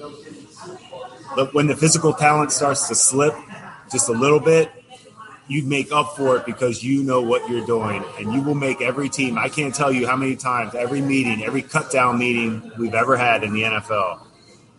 But 1.35 1.55
when 1.55 1.67
the 1.67 1.77
physical 1.77 2.13
talent 2.13 2.53
starts 2.53 2.89
to 2.89 2.95
slip 2.95 3.35
just 3.91 4.09
a 4.09 4.13
little 4.13 4.41
bit, 4.41 4.71
you 5.53 5.63
make 5.65 5.93
up 5.93 6.17
for 6.17 6.37
it 6.37 6.47
because 6.47 6.83
you 6.83 7.03
know 7.03 7.21
what 7.23 7.49
you're 7.51 7.65
doing 7.67 8.03
and 8.19 8.33
you 8.33 8.41
will 8.43 8.55
make 8.55 8.81
every 8.81 9.09
team. 9.09 9.37
I 9.39 9.49
can't 9.49 9.75
tell 9.75 9.93
you 9.93 10.07
how 10.07 10.17
many 10.17 10.35
times, 10.37 10.75
every 10.75 11.01
meeting, 11.01 11.45
every 11.45 11.63
cut 11.63 11.91
down 11.91 12.19
meeting 12.19 12.73
we've 12.79 12.95
ever 12.95 13.17
had 13.17 13.45
in 13.45 13.53
the 13.53 13.63
NFL. 13.63 14.21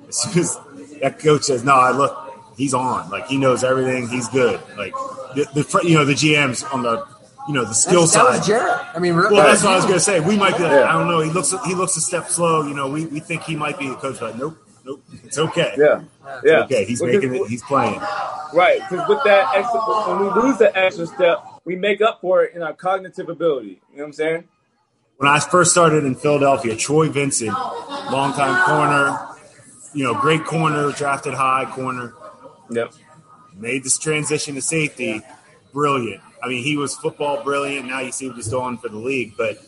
As 0.08 0.18
soon 0.22 0.40
as 0.42 0.60
that 1.02 1.20
coach 1.20 1.44
says, 1.44 1.64
No, 1.64 1.74
I 1.76 1.92
look, 1.92 2.18
he's 2.58 2.74
on. 2.74 3.10
Like 3.10 3.28
he 3.28 3.38
knows 3.38 3.64
everything, 3.64 4.08
he's 4.10 4.28
good. 4.30 4.60
Like 4.78 4.94
the, 5.36 5.48
the 5.54 5.82
you 5.88 5.96
know, 5.96 6.06
the 6.06 6.14
GMs 6.14 6.64
on 6.74 6.84
the 6.84 7.06
you 7.48 7.54
know, 7.54 7.66
the 7.66 7.74
skill 7.74 8.06
That's- 8.06 8.14
that 8.14 8.26
side. 8.26 8.38
was 8.38 8.48
Jarrett. 8.48 8.82
I 8.96 9.00
mean, 9.00 9.16
Well, 9.18 9.30
that's 9.36 9.64
what 9.64 9.74
I 9.74 9.76
was 9.76 9.86
gonna 9.86 10.00
say. 10.00 10.20
We 10.22 10.38
might 10.38 10.56
be. 10.58 10.64
Like, 10.64 10.72
Yeah. 10.72 10.90
I 10.90 10.94
don't 10.94 11.08
know. 11.10 11.20
He 11.20 11.30
looks. 11.30 11.54
He 11.66 11.76
looks 11.76 11.98
a 11.98 12.02
step 12.02 12.30
slow. 12.30 12.66
You 12.66 12.74
know, 12.74 12.88
we, 12.90 13.06
we 13.08 13.20
think 13.20 13.44
he 13.44 13.56
might 13.56 13.78
be 13.78 13.90
the 13.90 13.96
coach, 13.96 14.20
but 14.22 14.38
nope, 14.38 14.58
nope. 14.86 15.04
It's 15.26 15.38
okay. 15.38 15.74
Yeah, 15.78 16.04
yeah. 16.46 16.60
Okay, 16.64 16.86
he's 16.86 17.02
Because- 17.02 17.22
making 17.22 17.36
it. 17.44 17.48
He's 17.50 17.62
playing. 17.64 18.00
Right, 18.54 18.80
because 18.88 19.08
with 19.10 19.20
that 19.24 19.56
extra, 19.56 19.80
when 19.80 20.20
we 20.20 20.42
lose 20.42 20.58
that 20.60 20.76
extra 20.76 21.08
step, 21.08 21.44
we 21.66 21.76
make 21.76 22.02
up 22.02 22.22
for 22.22 22.44
it 22.44 22.56
in 22.56 22.62
our 22.62 22.74
cognitive 22.74 23.30
ability. 23.30 23.82
You 23.92 23.98
know 23.98 24.04
what 24.04 24.06
I'm 24.06 24.13
saying? 24.13 24.44
When 25.18 25.30
I 25.30 25.39
first 25.39 25.72
started 25.72 26.04
in 26.04 26.16
Philadelphia, 26.16 26.76
Troy 26.76 27.10
Vincent, 27.10 27.54
longtime 28.12 28.66
corner, 28.66 29.18
you 29.94 30.04
know, 30.04 30.13
great 30.13 30.44
corner, 30.46 30.92
drafted 30.92 31.34
high 31.34 31.66
corner, 31.66 32.13
Yep. 32.70 32.94
made 33.56 33.84
this 33.84 33.98
transition 33.98 34.56
to 34.56 34.62
safety, 34.62 35.22
brilliant. 35.72 36.22
I 36.44 36.48
mean, 36.50 36.63
he 36.63 36.76
was 36.76 36.96
football 36.96 37.42
brilliant. 37.42 37.88
Now 37.88 38.02
you 38.02 38.12
see 38.12 38.28
what 38.28 38.36
he's 38.36 38.50
doing 38.50 38.78
for 38.78 38.89
the 38.89 38.98
league. 38.98 39.36
But 39.38 39.60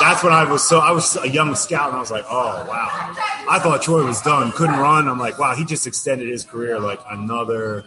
that's 0.00 0.24
when 0.24 0.32
I 0.32 0.50
was 0.50 0.66
so 0.66 0.78
I 0.78 0.90
was 0.92 1.16
a 1.16 1.28
young 1.28 1.54
scout, 1.54 1.88
and 1.88 1.96
I 1.96 2.00
was 2.00 2.10
like, 2.10 2.24
oh 2.30 2.64
wow. 2.66 3.14
I 3.50 3.58
thought 3.58 3.82
Troy 3.82 4.06
was 4.06 4.22
done, 4.22 4.50
couldn't 4.52 4.78
run. 4.78 5.08
I'm 5.08 5.18
like, 5.18 5.38
wow, 5.38 5.54
he 5.54 5.64
just 5.64 5.86
extended 5.86 6.28
his 6.28 6.44
career 6.44 6.80
like 6.80 7.00
another 7.10 7.84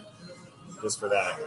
just 0.82 1.00
for 1.00 1.08
that. 1.08 1.38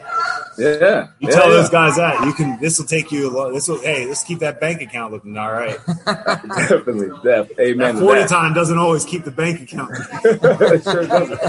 Yeah. 0.57 1.07
You 1.19 1.29
yeah, 1.29 1.35
tell 1.35 1.49
yeah. 1.49 1.57
those 1.57 1.69
guys 1.69 1.95
that 1.95 2.25
you 2.25 2.33
can. 2.33 2.59
This 2.59 2.79
will 2.79 2.85
take 2.85 3.11
you. 3.11 3.29
a 3.29 3.31
lot. 3.31 3.51
This 3.51 3.67
will. 3.67 3.79
Hey, 3.81 4.05
let's 4.05 4.23
keep 4.23 4.39
that 4.39 4.59
bank 4.59 4.81
account 4.81 5.13
looking 5.13 5.37
all 5.37 5.51
right. 5.51 5.77
definitely, 6.05 7.09
def, 7.23 7.49
amen. 7.59 7.95
That 7.95 7.99
to 7.99 8.05
forty 8.05 8.21
that. 8.21 8.29
time 8.29 8.53
doesn't 8.53 8.77
always 8.77 9.05
keep 9.05 9.23
the 9.23 9.31
bank 9.31 9.61
account. 9.61 9.91
it 10.23 10.83
sure 10.83 11.05
doesn't. 11.07 11.39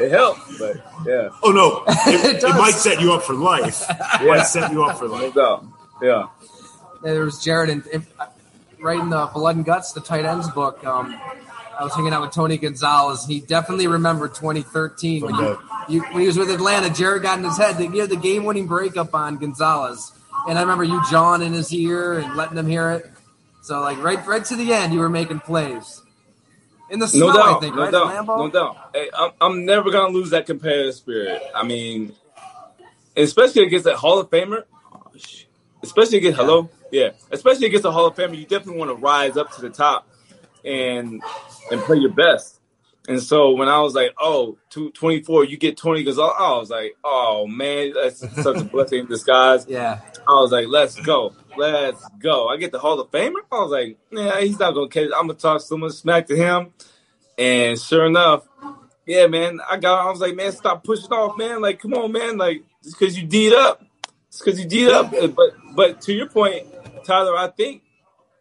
It 0.00 0.10
helps, 0.10 0.58
but 0.58 0.76
yeah, 1.06 1.28
Oh 1.42 1.50
no, 1.52 1.84
it, 1.86 2.36
It 2.36 2.44
it, 2.44 2.56
might 2.56 2.74
set 2.74 3.00
you 3.00 3.12
up 3.12 3.22
for 3.22 3.34
life. 3.34 3.84
It 3.90 3.96
Yeah. 4.22 4.26
might 4.26 4.42
set 4.46 4.72
you 4.72 4.84
up 4.84 4.98
for 4.98 5.08
life. 5.08 5.34
doubt. 5.34 5.64
Yeah, 6.02 6.26
Yeah, 7.04 7.12
there 7.12 7.24
was 7.24 7.42
Jarrett 7.42 7.70
and 7.70 7.82
if, 7.92 8.06
in 8.78 9.10
the 9.10 9.30
Blood 9.34 9.56
and 9.56 9.64
Guts, 9.64 9.92
the 9.92 10.00
tight 10.00 10.24
ends 10.24 10.48
book. 10.50 10.82
Um, 10.86 11.18
I 11.80 11.84
was 11.84 11.94
hanging 11.94 12.12
out 12.12 12.20
with 12.20 12.32
Tony 12.32 12.58
Gonzalez. 12.58 13.24
He 13.24 13.40
definitely 13.40 13.86
remembered 13.86 14.34
2013 14.34 15.22
when, 15.22 15.34
you, 15.34 15.58
you, 15.88 16.02
when 16.02 16.20
he 16.20 16.26
was 16.26 16.36
with 16.36 16.50
Atlanta. 16.50 16.90
Jarrett 16.90 17.22
got 17.22 17.38
in 17.38 17.44
his 17.44 17.56
head. 17.56 17.78
They 17.78 17.86
had 17.86 18.10
the 18.10 18.16
game-winning 18.16 18.66
breakup 18.66 19.14
on 19.14 19.38
Gonzalez, 19.38 20.12
and 20.46 20.58
I 20.58 20.60
remember 20.60 20.84
you 20.84 21.00
jawing 21.10 21.40
in 21.40 21.54
his 21.54 21.72
ear 21.72 22.18
and 22.18 22.36
letting 22.36 22.58
him 22.58 22.66
hear 22.66 22.90
it. 22.90 23.10
So 23.62 23.80
like 23.80 23.96
right, 23.96 24.24
right 24.26 24.44
to 24.44 24.56
the 24.56 24.74
end, 24.74 24.92
you 24.92 24.98
were 24.98 25.08
making 25.08 25.40
plays 25.40 26.02
in 26.90 26.98
the 26.98 27.08
snow. 27.08 27.28
no 27.28 27.32
doubt, 27.32 27.56
I 27.56 27.60
think 27.60 27.74
no 27.74 27.82
right, 27.82 27.90
doubt, 27.90 28.26
no 28.26 28.50
doubt. 28.50 28.90
Hey, 28.92 29.08
I'm, 29.16 29.30
I'm 29.40 29.64
never 29.64 29.90
gonna 29.90 30.12
lose 30.12 30.30
that 30.30 30.44
competitive 30.44 30.94
spirit. 30.94 31.40
I 31.54 31.64
mean, 31.64 32.12
especially 33.16 33.62
against 33.62 33.86
that 33.86 33.96
Hall 33.96 34.18
of 34.18 34.28
Famer. 34.28 34.64
Especially 35.82 36.18
against 36.18 36.38
hello, 36.38 36.68
yeah. 36.92 37.12
Especially 37.30 37.68
against 37.68 37.86
a 37.86 37.90
Hall 37.90 38.04
of 38.04 38.14
Famer, 38.16 38.36
you 38.36 38.44
definitely 38.44 38.76
want 38.76 38.90
to 38.90 38.96
rise 38.96 39.38
up 39.38 39.50
to 39.52 39.62
the 39.62 39.70
top 39.70 40.06
and 40.64 41.22
and 41.70 41.80
play 41.82 41.96
your 41.96 42.12
best. 42.12 42.60
And 43.08 43.20
so 43.20 43.52
when 43.52 43.68
I 43.68 43.80
was 43.80 43.94
like, 43.94 44.14
oh, 44.20 44.58
24, 44.70 45.46
you 45.46 45.56
get 45.56 45.76
20 45.76 46.02
because 46.02 46.18
I 46.18 46.22
was 46.22 46.70
like, 46.70 46.96
oh 47.02 47.46
man, 47.46 47.92
that's 47.94 48.20
such 48.42 48.56
a 48.58 48.64
blessing 48.64 49.00
in 49.00 49.06
disguise. 49.06 49.66
Yeah. 49.68 50.00
I 50.28 50.32
was 50.34 50.52
like, 50.52 50.68
let's 50.68 50.94
go. 51.00 51.34
Let's 51.56 52.06
go. 52.20 52.48
I 52.48 52.56
get 52.56 52.72
the 52.72 52.78
Hall 52.78 53.00
of 53.00 53.10
Famer. 53.10 53.40
I 53.50 53.60
was 53.60 53.70
like, 53.70 53.98
yeah, 54.12 54.40
he's 54.40 54.58
not 54.58 54.74
going 54.74 54.88
to 54.88 54.94
catch 54.94 55.08
it. 55.08 55.12
I'm 55.16 55.26
going 55.26 55.36
to 55.36 55.42
talk 55.42 55.60
so 55.60 55.76
much 55.76 55.92
smack 55.92 56.26
to 56.28 56.36
him. 56.36 56.72
And 57.36 57.80
sure 57.80 58.06
enough, 58.06 58.46
yeah, 59.06 59.26
man, 59.26 59.60
I 59.68 59.78
got, 59.78 60.06
I 60.06 60.10
was 60.10 60.20
like, 60.20 60.36
man, 60.36 60.52
stop 60.52 60.84
pushing 60.84 61.10
off, 61.10 61.36
man. 61.36 61.60
Like, 61.60 61.80
come 61.80 61.94
on, 61.94 62.12
man. 62.12 62.36
Like, 62.36 62.62
just 62.84 62.98
because 62.98 63.18
you 63.18 63.26
D'd 63.26 63.54
up. 63.54 63.82
It's 64.28 64.38
because 64.38 64.60
you 64.60 64.68
D'd 64.68 64.92
up. 64.92 65.10
But, 65.34 65.50
but 65.74 66.00
to 66.02 66.12
your 66.12 66.28
point, 66.28 66.66
Tyler, 67.04 67.36
I 67.36 67.48
think, 67.48 67.82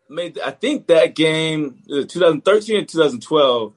made, 0.10 0.40
I 0.40 0.52
think 0.52 0.88
that 0.88 1.16
game, 1.16 1.82
2013 1.88 2.78
and 2.78 2.90
2012, 2.90 3.74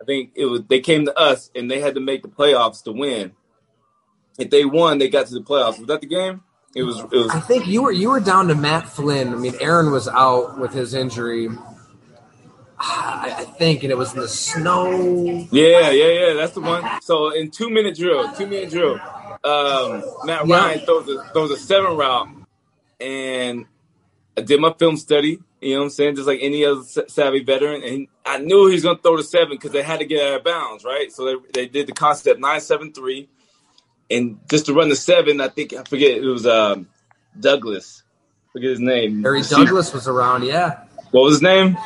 I 0.00 0.04
think 0.04 0.32
it 0.34 0.46
was 0.46 0.62
they 0.68 0.80
came 0.80 1.04
to 1.06 1.16
us 1.18 1.50
and 1.54 1.70
they 1.70 1.80
had 1.80 1.94
to 1.94 2.00
make 2.00 2.22
the 2.22 2.28
playoffs 2.28 2.82
to 2.84 2.92
win. 2.92 3.32
If 4.38 4.50
they 4.50 4.64
won, 4.64 4.98
they 4.98 5.08
got 5.08 5.26
to 5.26 5.34
the 5.34 5.40
playoffs. 5.40 5.78
Was 5.78 5.86
that 5.86 6.00
the 6.00 6.06
game? 6.06 6.42
It 6.74 6.82
was. 6.82 6.98
It 6.98 7.10
was. 7.12 7.30
I 7.30 7.40
think 7.40 7.66
you 7.66 7.82
were 7.82 7.92
you 7.92 8.10
were 8.10 8.20
down 8.20 8.48
to 8.48 8.54
Matt 8.54 8.88
Flynn. 8.88 9.28
I 9.28 9.36
mean, 9.36 9.54
Aaron 9.60 9.92
was 9.92 10.08
out 10.08 10.58
with 10.58 10.72
his 10.72 10.94
injury. 10.94 11.48
I, 12.84 13.44
think, 13.58 13.84
and 13.84 13.92
it 13.92 13.96
was 13.96 14.12
in 14.12 14.18
the 14.20 14.28
snow. 14.28 14.90
Yeah, 15.52 15.90
yeah, 15.90 16.06
yeah. 16.06 16.34
That's 16.34 16.52
the 16.52 16.60
one. 16.60 16.84
So 17.02 17.30
in 17.30 17.52
two 17.52 17.70
minute 17.70 17.96
drill, 17.96 18.32
two 18.32 18.46
minute 18.46 18.70
drill, 18.70 18.94
um, 19.44 20.02
Matt 20.24 20.48
yeah. 20.48 20.56
Ryan 20.56 20.80
throws 20.80 21.08
a 21.08 21.22
throws 21.32 21.50
a 21.52 21.56
seven 21.56 21.96
route, 21.96 22.28
and 22.98 23.66
I 24.36 24.40
did 24.40 24.60
my 24.60 24.72
film 24.72 24.96
study. 24.96 25.38
You 25.62 25.74
know 25.74 25.80
what 25.80 25.84
I'm 25.84 25.90
saying? 25.90 26.16
Just 26.16 26.26
like 26.26 26.40
any 26.42 26.64
other 26.64 26.82
savvy 27.06 27.44
veteran. 27.44 27.84
And 27.84 28.08
I 28.26 28.38
knew 28.38 28.66
he 28.66 28.74
was 28.74 28.82
going 28.82 28.96
to 28.96 29.02
throw 29.02 29.16
the 29.16 29.22
seven 29.22 29.50
because 29.50 29.70
they 29.70 29.82
had 29.82 30.00
to 30.00 30.04
get 30.04 30.26
out 30.26 30.40
of 30.40 30.44
bounds, 30.44 30.84
right? 30.84 31.12
So 31.12 31.24
they, 31.24 31.36
they 31.54 31.68
did 31.68 31.86
the 31.86 31.92
concept 31.92 32.40
973. 32.40 33.28
And 34.10 34.40
just 34.50 34.66
to 34.66 34.74
run 34.74 34.88
the 34.88 34.96
seven, 34.96 35.40
I 35.40 35.46
think, 35.46 35.72
I 35.72 35.84
forget, 35.84 36.18
it 36.18 36.26
was 36.26 36.46
um, 36.46 36.88
Douglas. 37.38 38.02
forget 38.52 38.70
his 38.70 38.80
name. 38.80 39.22
Harry 39.22 39.42
Douglas 39.48 39.94
was 39.94 40.08
around, 40.08 40.42
yeah. 40.42 40.80
What 41.12 41.22
was 41.22 41.34
his 41.34 41.42
name? 41.42 41.76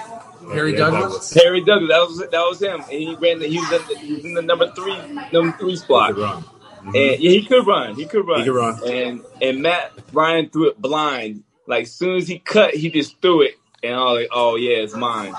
Harry 0.52 0.72
yeah, 0.72 0.78
Douglas. 0.78 1.02
Douglas. 1.02 1.34
Harry 1.34 1.64
Douglas. 1.64 1.90
That 1.90 2.00
was 2.00 2.18
that 2.18 2.32
was 2.32 2.62
him. 2.62 2.80
And 2.80 2.90
he 2.90 3.14
ran. 3.16 3.40
The, 3.40 3.48
he 3.48 3.58
was 3.58 3.72
in 3.72 3.88
the, 3.88 3.98
he 3.98 4.14
was 4.14 4.24
in 4.24 4.34
the 4.34 4.42
number 4.42 4.70
three 4.70 4.96
number 5.32 5.56
three 5.58 5.74
spot. 5.74 6.14
Mm-hmm. 6.14 6.86
And 6.86 6.96
yeah, 6.96 7.30
he 7.30 7.44
could 7.44 7.66
run. 7.66 7.96
He 7.96 8.06
could 8.06 8.26
run. 8.26 8.38
He 8.40 8.46
could 8.46 8.54
run. 8.54 8.88
And 8.88 9.24
and 9.42 9.62
Matt 9.62 9.92
Ryan 10.12 10.48
threw 10.48 10.70
it 10.70 10.80
blind. 10.80 11.42
Like 11.66 11.82
as 11.82 11.92
soon 11.92 12.16
as 12.16 12.28
he 12.28 12.38
cut, 12.38 12.74
he 12.74 12.90
just 12.90 13.20
threw 13.20 13.42
it 13.42 13.56
and 13.82 13.94
I 13.94 13.98
was 13.98 14.20
like, 14.22 14.28
oh 14.32 14.56
yeah, 14.56 14.76
it's 14.78 14.94
mine. 14.94 15.34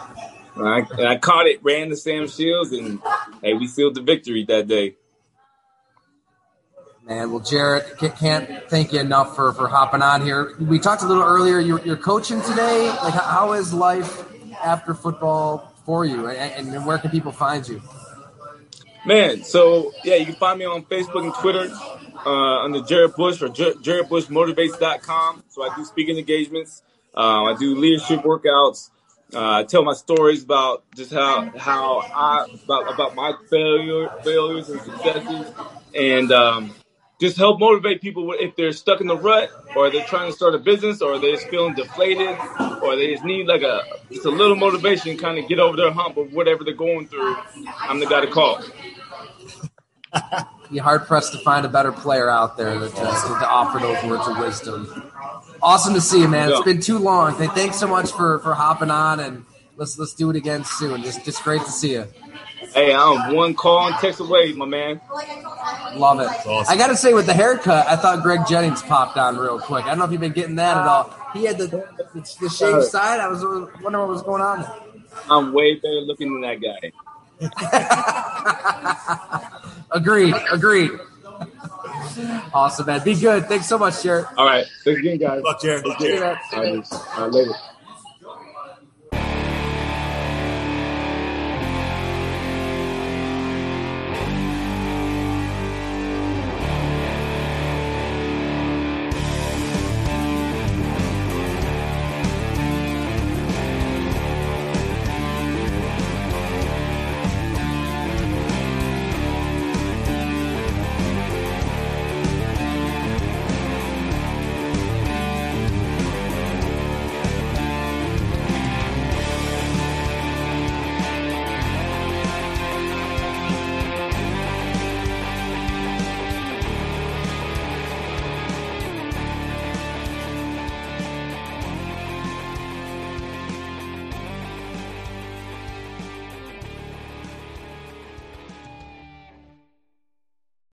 And 0.55 0.67
I, 0.67 0.79
and 0.97 1.07
I 1.07 1.17
caught 1.17 1.47
it, 1.47 1.63
ran 1.63 1.89
to 1.89 1.95
Sam 1.95 2.27
Shields, 2.27 2.71
and 2.71 2.99
hey, 3.41 3.53
we 3.53 3.67
sealed 3.67 3.95
the 3.95 4.01
victory 4.01 4.43
that 4.45 4.67
day. 4.67 4.95
Man, 7.07 7.31
well, 7.31 7.39
Jarrett, 7.39 7.97
can't 7.97 8.49
thank 8.69 8.91
you 8.91 8.99
enough 8.99 9.35
for, 9.35 9.53
for 9.53 9.69
hopping 9.69 10.01
on 10.01 10.21
here. 10.21 10.55
We 10.59 10.77
talked 10.77 11.03
a 11.03 11.07
little 11.07 11.23
earlier. 11.23 11.59
You're, 11.59 11.79
you're 11.85 11.95
coaching 11.95 12.41
today. 12.41 12.89
Like, 13.01 13.13
how 13.13 13.53
is 13.53 13.73
life 13.73 14.25
after 14.61 14.93
football 14.93 15.73
for 15.85 16.05
you, 16.05 16.27
and, 16.27 16.73
and 16.73 16.85
where 16.85 16.97
can 16.97 17.11
people 17.11 17.31
find 17.31 17.65
you? 17.67 17.81
Man, 19.05 19.41
so 19.43 19.93
yeah, 20.03 20.15
you 20.15 20.25
can 20.25 20.35
find 20.35 20.59
me 20.59 20.65
on 20.65 20.83
Facebook 20.83 21.23
and 21.23 21.33
Twitter 21.35 21.73
uh, 22.25 22.63
under 22.65 22.81
Jarrett 22.81 23.15
Bush 23.15 23.41
or 23.41 23.47
J- 23.47 23.71
JarrettBushMotivates.com. 23.75 25.43
So 25.47 25.63
I 25.63 25.73
do 25.77 25.85
speaking 25.85 26.17
engagements. 26.17 26.83
Um, 27.17 27.47
I 27.47 27.55
do 27.57 27.75
leadership 27.75 28.21
workouts. 28.21 28.91
Uh, 29.33 29.59
I 29.59 29.63
tell 29.63 29.83
my 29.83 29.93
stories 29.93 30.43
about 30.43 30.83
just 30.95 31.11
how 31.11 31.49
how 31.57 31.99
I 31.99 32.45
about 32.63 32.93
about 32.93 33.15
my 33.15 33.33
failure 33.49 34.09
failures 34.23 34.69
and 34.69 34.79
successes, 34.81 35.51
and 35.95 36.31
um, 36.31 36.75
just 37.19 37.35
help 37.35 37.59
motivate 37.59 38.01
people 38.01 38.31
if 38.39 38.55
they're 38.55 38.71
stuck 38.71 39.01
in 39.01 39.07
the 39.07 39.17
rut, 39.17 39.49
or 39.75 39.89
they're 39.89 40.05
trying 40.05 40.29
to 40.29 40.35
start 40.35 40.53
a 40.53 40.59
business, 40.59 41.01
or 41.01 41.17
they're 41.17 41.33
just 41.35 41.47
feeling 41.47 41.73
deflated, 41.73 42.37
or 42.83 42.95
they 42.95 43.11
just 43.13 43.25
need 43.25 43.47
like 43.47 43.63
a 43.63 43.81
just 44.11 44.25
a 44.25 44.29
little 44.29 44.55
motivation, 44.55 45.17
kind 45.17 45.39
of 45.39 45.49
get 45.49 45.57
over 45.57 45.75
their 45.75 45.91
hump 45.91 46.17
of 46.17 46.31
whatever 46.33 46.63
they're 46.63 46.75
going 46.75 47.07
through. 47.07 47.35
I'm 47.79 47.99
the 47.99 48.05
guy 48.05 48.21
to 48.21 48.27
call. 48.27 48.61
Be 50.71 50.77
hard 50.77 51.07
pressed 51.07 51.31
to 51.31 51.39
find 51.39 51.65
a 51.65 51.69
better 51.69 51.91
player 51.91 52.29
out 52.29 52.57
there 52.57 52.77
that, 52.77 52.93
uh, 52.95 53.39
to 53.39 53.49
offer 53.49 53.79
those 53.79 54.03
words 54.03 54.27
of 54.27 54.37
wisdom. 54.37 55.11
Awesome 55.61 55.93
to 55.93 56.01
see 56.01 56.21
you, 56.21 56.27
man. 56.27 56.49
It's 56.49 56.61
been 56.61 56.81
too 56.81 56.97
long. 56.97 57.35
Thanks 57.35 57.77
so 57.77 57.87
much 57.87 58.11
for 58.11 58.39
for 58.39 58.53
hopping 58.53 58.91
on, 58.91 59.19
and 59.19 59.45
let's 59.75 59.97
let's 59.97 60.13
do 60.13 60.29
it 60.29 60.35
again 60.35 60.63
soon. 60.63 61.03
Just 61.03 61.25
just 61.25 61.43
great 61.43 61.61
to 61.61 61.71
see 61.71 61.93
you. 61.93 62.05
Hey, 62.73 62.93
I'm 62.93 63.35
one 63.35 63.53
call 63.53 63.87
and 63.87 63.95
text 63.97 64.19
away, 64.19 64.51
my 64.53 64.65
man. 64.65 64.99
Love 65.95 66.19
it. 66.19 66.27
Awesome. 66.45 66.73
I 66.73 66.77
got 66.77 66.87
to 66.87 66.97
say, 66.97 67.13
with 67.13 67.25
the 67.25 67.33
haircut, 67.33 67.87
I 67.87 67.95
thought 67.95 68.23
Greg 68.23 68.41
Jennings 68.47 68.81
popped 68.81 69.17
on 69.17 69.37
real 69.37 69.59
quick. 69.59 69.85
I 69.85 69.89
don't 69.89 69.99
know 69.99 70.05
if 70.05 70.11
you've 70.11 70.21
been 70.21 70.33
getting 70.33 70.55
that 70.55 70.77
at 70.77 70.87
all. 70.87 71.13
He 71.33 71.45
had 71.45 71.57
the 71.57 71.67
the, 71.67 72.37
the 72.41 72.49
shaved 72.49 72.85
side. 72.85 73.19
I 73.19 73.27
was 73.27 73.43
wondering 73.43 73.99
what 73.99 74.07
was 74.07 74.23
going 74.23 74.41
on. 74.41 74.61
There. 74.61 74.71
I'm 75.29 75.53
way 75.53 75.75
better 75.75 76.01
looking 76.01 76.33
than 76.33 76.41
that 76.41 76.61
guy. 76.61 76.91
agreed. 79.91 80.35
Agreed. 80.51 80.91
Awesome, 82.53 82.85
man. 82.85 83.03
Be 83.03 83.15
good. 83.15 83.47
Thanks 83.47 83.67
so 83.67 83.77
much, 83.77 84.01
Jarrett. 84.03 84.25
All 84.37 84.45
right. 84.45 84.65
Thanks 84.83 84.99
again, 84.99 85.17
guys. 85.17 85.41
Fuck, 85.41 85.61
Jarrett. 85.61 85.85
All 85.85 85.93
right, 85.93 86.93
All 86.93 87.23
right, 87.23 87.31
later. 87.31 87.51